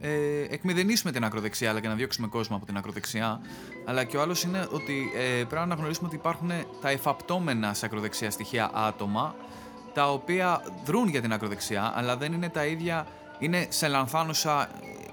[0.00, 0.10] ε,
[0.50, 3.40] εκμηδενήσουμε την ακροδεξιά αλλά και να διώξουμε κόσμο από την ακροδεξιά.
[3.84, 6.50] Αλλά και ο άλλος είναι ότι ε, πρέπει να αναγνωρίσουμε ότι υπάρχουν
[6.80, 9.34] τα εφαπτώμενα σε ακροδεξιά στοιχεία άτομα
[9.94, 13.06] τα οποία δρούν για την ακροδεξιά αλλά δεν είναι τα ίδια,
[13.38, 14.68] είναι σε λανθάνουσα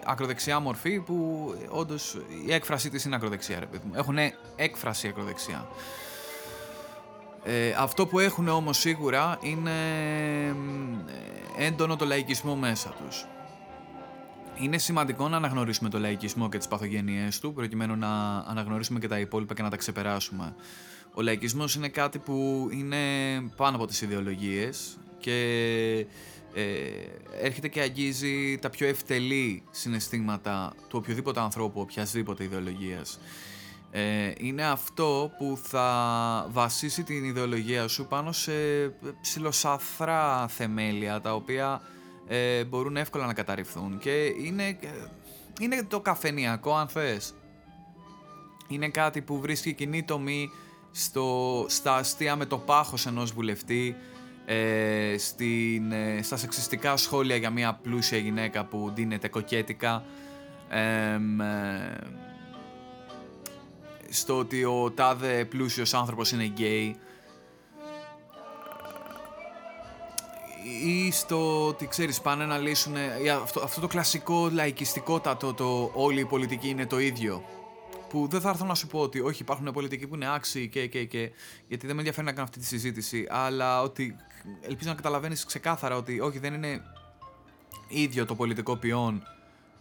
[0.06, 3.94] ακροδεξιά μορφή που όντως η έκφρασή της είναι ακροδεξιά ρε παιδί μου.
[3.96, 4.18] Έχουν
[4.56, 5.68] έκφραση ακροδεξιά.
[7.44, 9.72] Ε, αυτό που έχουν όμως σίγουρα είναι
[11.58, 13.26] ε, έντονο το λαϊκισμό μέσα τους
[14.56, 19.20] είναι σημαντικό να αναγνωρίσουμε το λαϊκισμό και τις παθογένειές του, προκειμένου να αναγνωρίσουμε και τα
[19.20, 20.56] υπόλοιπα και να τα ξεπεράσουμε.
[21.14, 22.98] Ο λαϊκισμός είναι κάτι που είναι
[23.56, 26.06] πάνω από τις ιδεολογίες και
[26.54, 26.64] ε,
[27.42, 33.20] έρχεται και αγγίζει τα πιο ευτελή συναισθήματα του οποιοδήποτε ανθρώπου, οποιασδήποτε ιδεολογίας.
[33.92, 38.52] Ε, είναι αυτό που θα βασίσει την ιδεολογία σου πάνω σε
[39.22, 41.82] ψηλοσαθρά θεμέλια, τα οποία
[42.28, 44.80] ε, μπορούν εύκολα να καταρριφθούν και είναι,
[45.60, 47.34] είναι το καφενιακό αν θες.
[48.68, 50.50] Είναι κάτι που βρίσκει κοινή τομή
[50.92, 53.96] στο, στα αστεία με το πάχος ενός βουλευτή,
[54.46, 60.04] ε, στην, ε, στα σεξιστικά σχόλια για μια πλούσια γυναίκα που ντύνεται κοκέτικα,
[60.70, 61.20] ε,
[64.10, 66.96] στο ότι ο τάδε πλούσιος άνθρωπος είναι γκέι,
[70.86, 72.94] ή στο ότι ξέρεις πάνε να λύσουν
[73.42, 77.44] αυτό, αυτό το κλασικό λαϊκιστικότατο το όλη η πολιτική είναι το ίδιο
[78.12, 80.88] που δεν θα έρθω να σου πω ότι όχι υπάρχουν πολιτικοί που είναι άξιοι και,
[80.88, 81.32] και, και
[81.68, 84.16] γιατί δεν με ενδιαφέρει να κάνω αυτή τη συζήτηση αλλά ότι
[84.62, 86.82] ελπίζω να καταλαβαίνεις ξεκάθαρα ότι όχι δεν είναι
[87.88, 89.24] ίδιο το πολιτικό ποιόν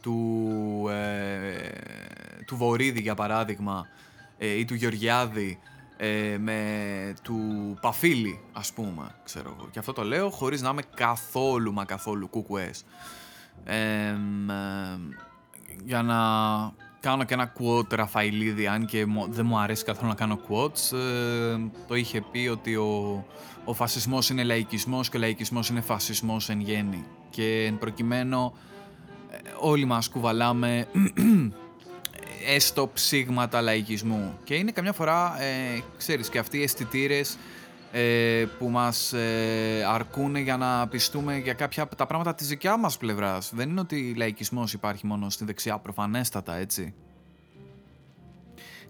[0.01, 1.69] του, ε,
[2.47, 3.87] του Βορύδη για παράδειγμα
[4.39, 5.59] ε, ή του Γεωργιάδη
[5.97, 7.39] ε, με του
[7.81, 9.69] Παφίλη, ας πούμε, ξέρω εγώ.
[9.71, 12.85] Και αυτό το λέω χωρίς να είμαι καθόλου μα καθόλου κουκουές.
[13.65, 14.17] Ε,
[15.85, 16.19] για να
[17.01, 21.57] κάνω και ένα quote Ραφαηλίδη, αν και δεν μου αρέσει καθόλου να κάνω quotes, ε,
[21.87, 23.25] το είχε πει ότι ο,
[23.65, 27.05] ο φασισμός είναι λαϊκισμός και ο λαϊκισμός είναι φασισμός εν γέννη.
[27.31, 28.53] Και εν προκειμένου
[29.31, 30.87] ε, όλοι μας κουβαλάμε
[32.55, 34.39] έστω ψήγματα λαϊκισμού.
[34.45, 37.39] Και είναι καμιά φορά, ε, ξέρεις, και αυτοί οι αισθητήρες ε,
[38.59, 43.51] που μας ε, αρκούν για να πιστούμε για κάποια τα πράγματα της δικιάς μας πλευράς.
[43.55, 46.95] Δεν είναι ότι λαϊκισμός υπάρχει μόνο στη δεξιά, προφανέστατα, έτσι.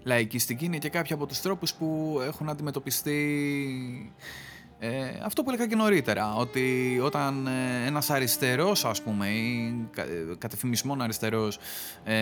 [0.02, 4.12] Λαϊκιστική είναι και κάποια από τους τρόπους που έχουν αντιμετωπιστεί
[4.82, 4.88] ε,
[5.24, 10.04] αυτό που έλεγα και νωρίτερα, ότι όταν ε, ένας αριστερός ας πούμε ή κα,
[10.38, 11.58] κατεφημισμόν αριστερός
[12.04, 12.14] ε,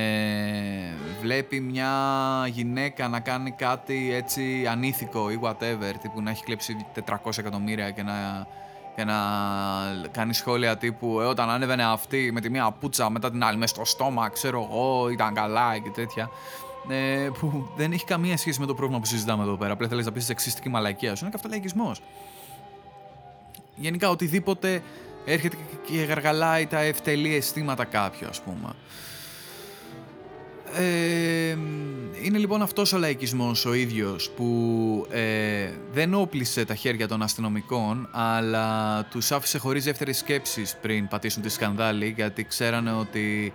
[1.23, 1.91] βλέπει μια
[2.51, 8.03] γυναίκα να κάνει κάτι έτσι ανήθικο ή whatever, τύπου να έχει κλέψει 400 εκατομμύρια και
[8.03, 8.47] να,
[8.97, 9.15] και να
[10.11, 13.75] κάνει σχόλια τύπου ε, όταν ανέβαινε αυτή με τη μία πουτσα μετά την άλλη μέσα
[13.75, 16.31] στο στόμα, ξέρω εγώ, ήταν καλά και τέτοια.
[16.91, 19.73] Ε, που δεν έχει καμία σχέση με το πρόβλημα που συζητάμε εδώ πέρα.
[19.73, 21.21] Απλά θέλεις να πεις σεξιστική μαλακία σου.
[21.21, 21.95] Είναι και αυτό λαϊκισμό
[23.79, 24.83] γενικά οτιδήποτε
[25.25, 25.57] έρχεται
[25.87, 28.75] και γαργαλάει τα ευτελή αισθήματα κάποιου ας πούμε.
[30.75, 31.57] Ε,
[32.23, 38.09] είναι λοιπόν αυτός ο λαϊκισμός ο ίδιος που ε, δεν όπλησε τα χέρια των αστυνομικών
[38.13, 43.53] αλλά τους άφησε χωρίς δεύτερη σκέψεις πριν πατήσουν τη σκανδάλη γιατί ξέρανε ότι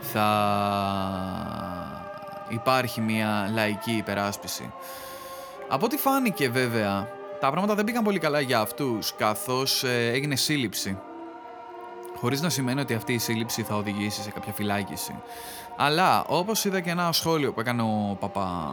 [0.00, 0.28] θα
[2.48, 4.72] υπάρχει μια λαϊκή υπεράσπιση.
[5.68, 7.08] Από ό,τι φάνηκε βέβαια,
[7.44, 10.98] τα πράγματα δεν πήγαν πολύ καλά για αυτούς, καθώς ε, έγινε σύλληψη.
[12.16, 15.14] Χωρίς να σημαίνει ότι αυτή η σύλληψη θα οδηγήσει σε κάποια φυλάκιση.
[15.76, 18.72] Αλλά, όπως είδα και ένα σχόλιο που έκανε ο Παπα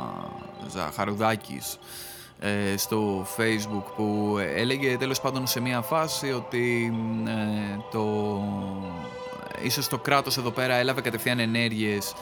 [0.67, 1.79] Ζαχαρουδάκης
[2.39, 6.93] ε, στο facebook που έλεγε τέλος πάντων σε μια φάση ότι
[7.27, 8.05] ε, το,
[9.63, 12.13] ίσως το κράτος εδώ πέρα έλαβε κατευθείαν ενέργειες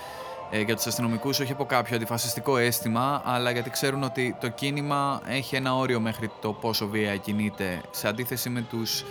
[0.49, 5.21] ε, για τους αστυνομικούς όχι από κάποιο αντιφασιστικό αίσθημα αλλά γιατί ξέρουν ότι το κίνημα
[5.27, 9.03] έχει ένα όριο μέχρι το πόσο βία κινείται σε αντίθεση με τους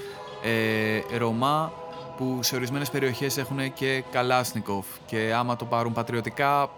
[0.42, 1.72] ε, Ρωμά
[2.16, 6.70] που σε ορισμένες περιοχές έχουν και Καλάσνικοφ και άμα το πάρουν πατριωτικά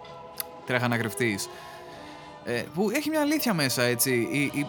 [0.65, 1.49] τρέχα να κρυφτείς.
[2.43, 4.11] Ε, που έχει μια αλήθεια μέσα έτσι.
[4.31, 4.65] Η, ε,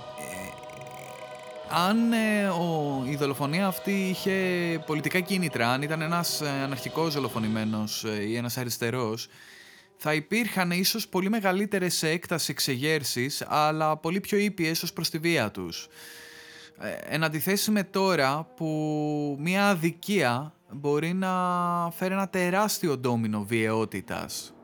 [1.69, 4.33] αν ε, ο, η δολοφονία αυτή είχε
[4.87, 9.29] πολιτικά κίνητρα, αν ήταν ένας ε, αναρχικός δολοφονημένος ή ένας αριστερός,
[10.05, 15.19] θα υπήρχαν ίσως πολύ μεγαλύτερες σε έκταση εξεγέρσεις, αλλά πολύ πιο ήπιες ως προς τη
[15.19, 15.89] βία τους.
[16.79, 18.67] Ε, εν αντιθέσει με τώρα που
[19.41, 21.33] μια αδικία μπορεί να
[21.97, 24.55] φέρει ένα τεράστιο ντόμινο βιαιότητας.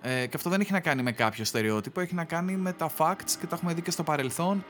[0.00, 2.90] Ε, και αυτό δεν έχει να κάνει με κάποιο στερεότυπο, έχει να κάνει με τα
[2.98, 4.64] facts και τα έχουμε δει και στο παρελθόν.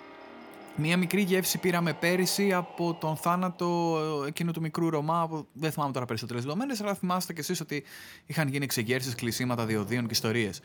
[0.82, 5.92] Μία μικρή γεύση πήραμε πέρυσι από τον θάνατο εκείνου του μικρού Ρωμά, που δεν θυμάμαι
[5.92, 7.84] τώρα περισσότερες δεδομένες, αλλά θυμάστε κι εσείς ότι
[8.26, 10.60] είχαν γίνει εξεγέρσεις, κλεισίματα διοδίων και ιστορίες.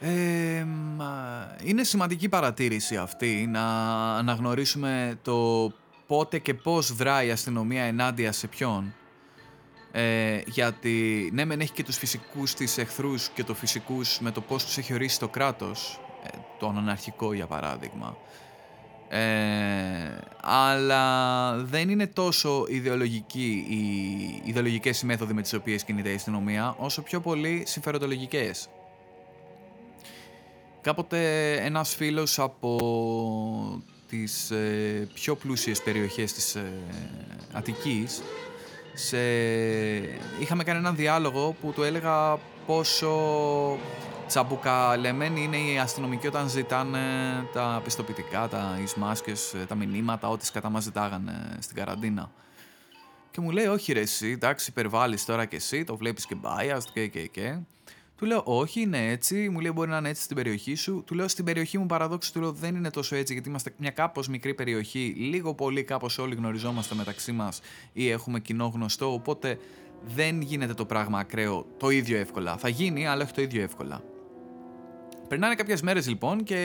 [0.00, 0.66] Ε,
[1.64, 3.66] είναι σημαντική παρατήρηση αυτή να
[4.16, 5.72] αναγνωρίσουμε το
[6.06, 8.94] πότε και πώς δράει η αστυνομία ενάντια σε ποιον.
[9.92, 14.40] Ε, γιατί ναι μεν έχει και τους φυσικούς της εχθρούς και το φυσικούς με το
[14.40, 16.28] πώς τους έχει ορίσει το κράτος, ε,
[16.58, 18.16] τον αναρχικό για παράδειγμα.
[19.08, 19.18] Ε,
[20.40, 26.74] αλλά δεν είναι τόσο ιδεολογική οι ιδεολογικές οι μέθοδοι με τις οποίες κινείται η αστυνομία,
[26.78, 28.68] όσο πιο πολύ συμφεροντολογικές.
[30.80, 32.76] Κάποτε ένας φίλος από
[34.08, 36.72] τις ε, πιο πλούσιες περιοχές της ε,
[37.52, 38.22] Αττικής
[38.94, 39.18] σε...
[40.40, 43.10] είχαμε κάνει έναν διάλογο που του έλεγα πόσο
[44.26, 47.00] τσαμπουκαλεμένοι είναι οι αστυνομικοί όταν ζητάνε
[47.52, 52.30] τα πιστοποιητικά, τα εις μάσκες, τα μηνύματα, ό,τι σκατά μας ζητάγανε στην καραντίνα.
[53.30, 56.88] Και μου λέει, όχι ρε εσύ, εντάξει, υπερβάλλεις τώρα και εσύ, το βλέπεις και biased
[56.92, 57.58] και και και.
[58.16, 59.48] Του λέω, Όχι, είναι έτσι.
[59.48, 61.02] Μου λέει, Μπορεί να είναι έτσι στην περιοχή σου.
[61.06, 63.90] Του λέω, Στην περιοχή μου παραδόξου του λέω, Δεν είναι τόσο έτσι, γιατί είμαστε μια
[63.90, 65.14] κάπως μικρή περιοχή.
[65.16, 67.60] Λίγο πολύ κάπως όλοι γνωριζόμαστε μεταξύ μας
[67.92, 69.12] ή έχουμε κοινό γνωστό.
[69.12, 69.58] Οπότε
[70.06, 72.56] δεν γίνεται το πράγμα ακραίο το ίδιο εύκολα.
[72.56, 74.02] Θα γίνει, αλλά όχι το ίδιο εύκολα.
[75.28, 76.56] Περνάνε κάποιες μέρες λοιπόν και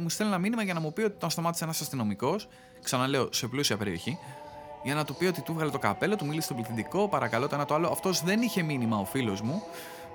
[0.00, 2.48] μου στέλνει ένα μήνυμα για να μου πει ότι τον σταμάτησε ένας αστυνομικός,
[2.82, 4.18] ξαναλέω σε πλούσια περιοχή,
[4.82, 7.54] για να του πει ότι του βγάλε το καπέλο, του μίλησε στο πληθυντικό, παρακαλώ το
[7.54, 7.88] ένα το άλλο.
[7.88, 9.62] Αυτός δεν είχε μήνυμα ο φίλος μου.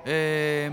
[0.03, 0.71] Ε, ε,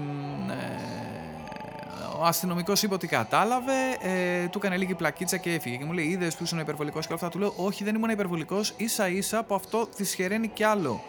[2.18, 5.76] ο αστυνομικός είπε ότι κατάλαβε, ε, του έκανε λίγη πλακίτσα και έφυγε.
[5.76, 7.28] Και μου λέει: Είδες που ήσουν υπερβολικός και όλα αυτά.
[7.32, 8.74] Του λέω: Όχι, δεν ήμουν υπερβολικός.
[8.84, 11.00] σα ίσα από αυτό δυσχεραίνει κι άλλο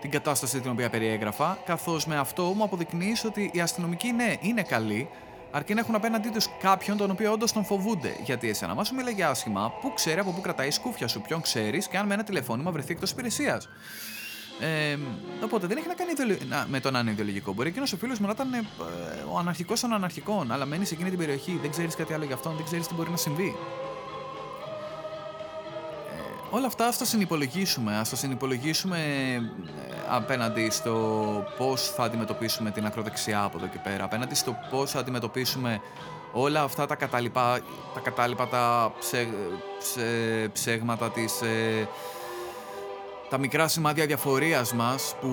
[0.00, 1.58] την κατάσταση την οποία περιέγραφα.
[1.64, 5.08] Καθώς με αυτό μου αποδεικνύεις ότι οι αστυνομικοί ναι, είναι καλοί,
[5.52, 8.16] αρκεί να έχουν απέναντί τους κάποιον τον οποίο όντως τον φοβούνται.
[8.24, 11.40] Γιατί εσένα μας σου μιλάει άσχημα, πού ξέρει από πού κρατάει η σκούφια σου, ποιον
[11.40, 13.68] ξέρεις και αν με ένα τηλεφώνημα βρεθεί εκτός υπηρεσίας.
[14.60, 14.96] Ε,
[15.44, 16.12] οπότε δεν έχει να κάνει
[16.66, 17.52] με τον αν ιδεολογικό.
[17.52, 18.64] Μπορεί εκείνος ο φίλος μου να ήταν ε,
[19.32, 22.34] ο αναρχικός των αναρχικών, αλλά μένει σε εκείνη την περιοχή, δεν ξέρεις κάτι άλλο για
[22.34, 23.56] αυτόν, δεν ξέρεις τι μπορεί να συμβεί.
[26.52, 29.40] Ε, όλα αυτά ας τα συνυπολογίσουμε, ας τα συνυπολογίσουμε ε,
[30.08, 30.94] απέναντι στο
[31.56, 35.80] πώς θα αντιμετωπίσουμε την ακροδεξιά από εδώ και πέρα, απέναντι στο πώς θα αντιμετωπίσουμε
[36.32, 37.60] όλα αυτά τα κατάλοιπα,
[37.94, 39.28] τα, κατάλοιπα, τα ψε,
[39.78, 41.88] ψε, ψέγματα της ε,
[43.30, 45.28] τα μικρά σημάδια διαφορίας μας που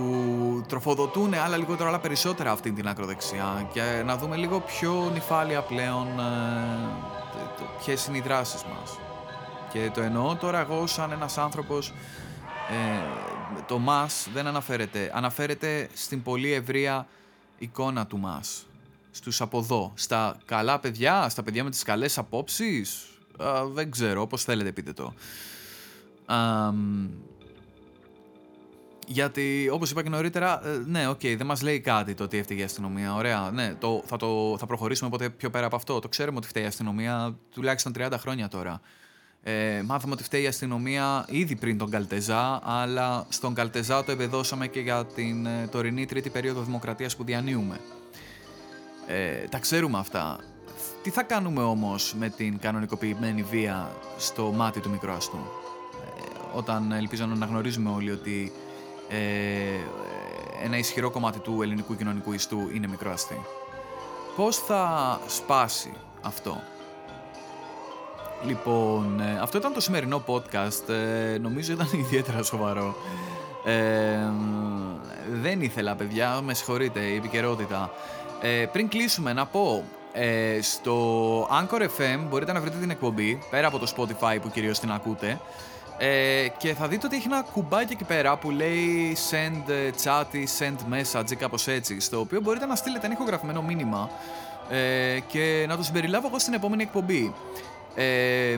[0.67, 6.07] τροφοδοτούν άλλα λιγότερο άλλα περισσότερα αυτή την ακροδεξιά και να δούμε λίγο πιο νυφάλια πλέον
[6.19, 6.87] ε,
[7.79, 9.08] ποιες είναι οι δράσεις μας.
[9.71, 11.93] Και το εννοώ τώρα εγώ σαν ένας άνθρωπος
[12.69, 17.07] ε, το μας δεν αναφέρεται, αναφέρεται στην πολύ ευρεία
[17.57, 18.67] εικόνα του μας.
[19.11, 23.07] Στους από εδώ, στα καλά παιδιά, στα παιδιά με τις καλές απόψεις,
[23.73, 25.13] δεν ξέρω, όπως θέλετε πείτε το.
[29.07, 32.37] Γιατί, όπως είπα και νωρίτερα, ε, ναι, OK, okay, δεν μας λέει κάτι το ότι
[32.37, 33.13] έφταιγε η αστυνομία.
[33.13, 35.99] Ωραία, ναι, το, θα, το, θα προχωρήσουμε ποτέ πιο πέρα από αυτό.
[35.99, 38.81] Το ξέρουμε ότι φταίει η αστυνομία τουλάχιστον 30 χρόνια τώρα.
[39.43, 44.67] Ε, μάθαμε ότι φταίει η αστυνομία ήδη πριν τον Καλτεζά, αλλά στον Καλτεζά το εμπεδώσαμε
[44.67, 47.79] και για την ε, τωρινή τρίτη περίοδο δημοκρατίας που διανύουμε.
[49.07, 50.37] Ε, τα ξέρουμε αυτά.
[51.03, 55.37] Τι θα κάνουμε όμως με την κανονικοποιημένη βία στο μάτι του μικροαστού.
[55.37, 58.51] Ε, όταν ελπίζω να αναγνωρίζουμε όλοι ότι
[59.09, 59.17] ε,
[60.63, 63.41] ένα ισχυρό κομμάτι του ελληνικού κοινωνικού ιστού είναι μικρό αστεί.
[64.35, 66.61] Πώς θα σπάσει αυτό;
[68.45, 70.89] Λοιπόν, ε, αυτό ήταν το σημερινό podcast.
[70.89, 72.95] Ε, νομίζω ήταν ιδιαίτερα σοβαρό.
[73.65, 74.31] Ε,
[75.31, 77.91] δεν ήθελα, παιδιά, με συγχωρείτε, η επικαιρότητα.
[78.41, 83.67] Ε, πριν κλείσουμε, να πω, ε, στο Anchor FM μπορείτε να βρείτε την εκπομπή, πέρα
[83.67, 85.39] από το Spotify που κυρίως την ακούτε,
[85.97, 89.71] ε, και θα δείτε ότι έχει ένα κουμπάκι εκεί πέρα που λέει send
[90.03, 94.09] chat ή send message ή κάπως έτσι, στο οποίο μπορείτε να στείλετε ένα ηχογραφημένο μήνυμα
[94.69, 97.33] ε, και να το συμπεριλάβω εγώ στην επόμενη εκπομπή.
[98.01, 98.57] Ε,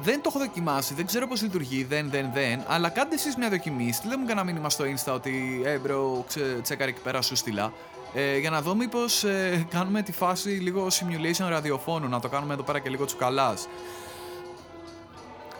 [0.00, 3.48] δεν το έχω δοκιμάσει, δεν ξέρω πώς λειτουργεί, δεν, δεν, δεν, αλλά κάντε εσείς μια
[3.48, 7.36] δοκιμή, στείλτε μου κανένα μήνυμα στο insta ότι ε, bro, ξε, τσέκαρε εκεί πέρα σου
[7.36, 7.72] στείλα,
[8.14, 12.54] ε, για να δω μήπως ε, κάνουμε τη φάση λίγο simulation ραδιοφώνου, να το κάνουμε
[12.54, 13.68] εδώ πέρα και λίγο τσουκαλάς.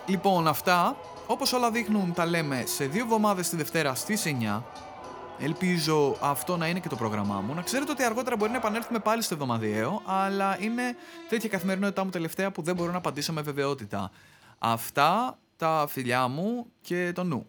[0.06, 0.96] Λοιπόν, αυτά,
[1.26, 4.22] όπως όλα δείχνουν, τα λέμε σε δύο εβδομάδες τη Δευτέρα στις
[4.56, 4.62] 9.
[5.38, 7.54] Ελπίζω αυτό να είναι και το πρόγραμμά μου.
[7.54, 10.96] Να ξέρετε ότι αργότερα μπορεί να επανέλθουμε πάλι στο εβδομαδιαίο, αλλά είναι
[11.28, 14.10] τέτοια καθημερινότητά μου τελευταία που δεν μπορώ να απαντήσω με βεβαιότητα.
[14.58, 17.46] Αυτά τα φιλιά μου και το νου.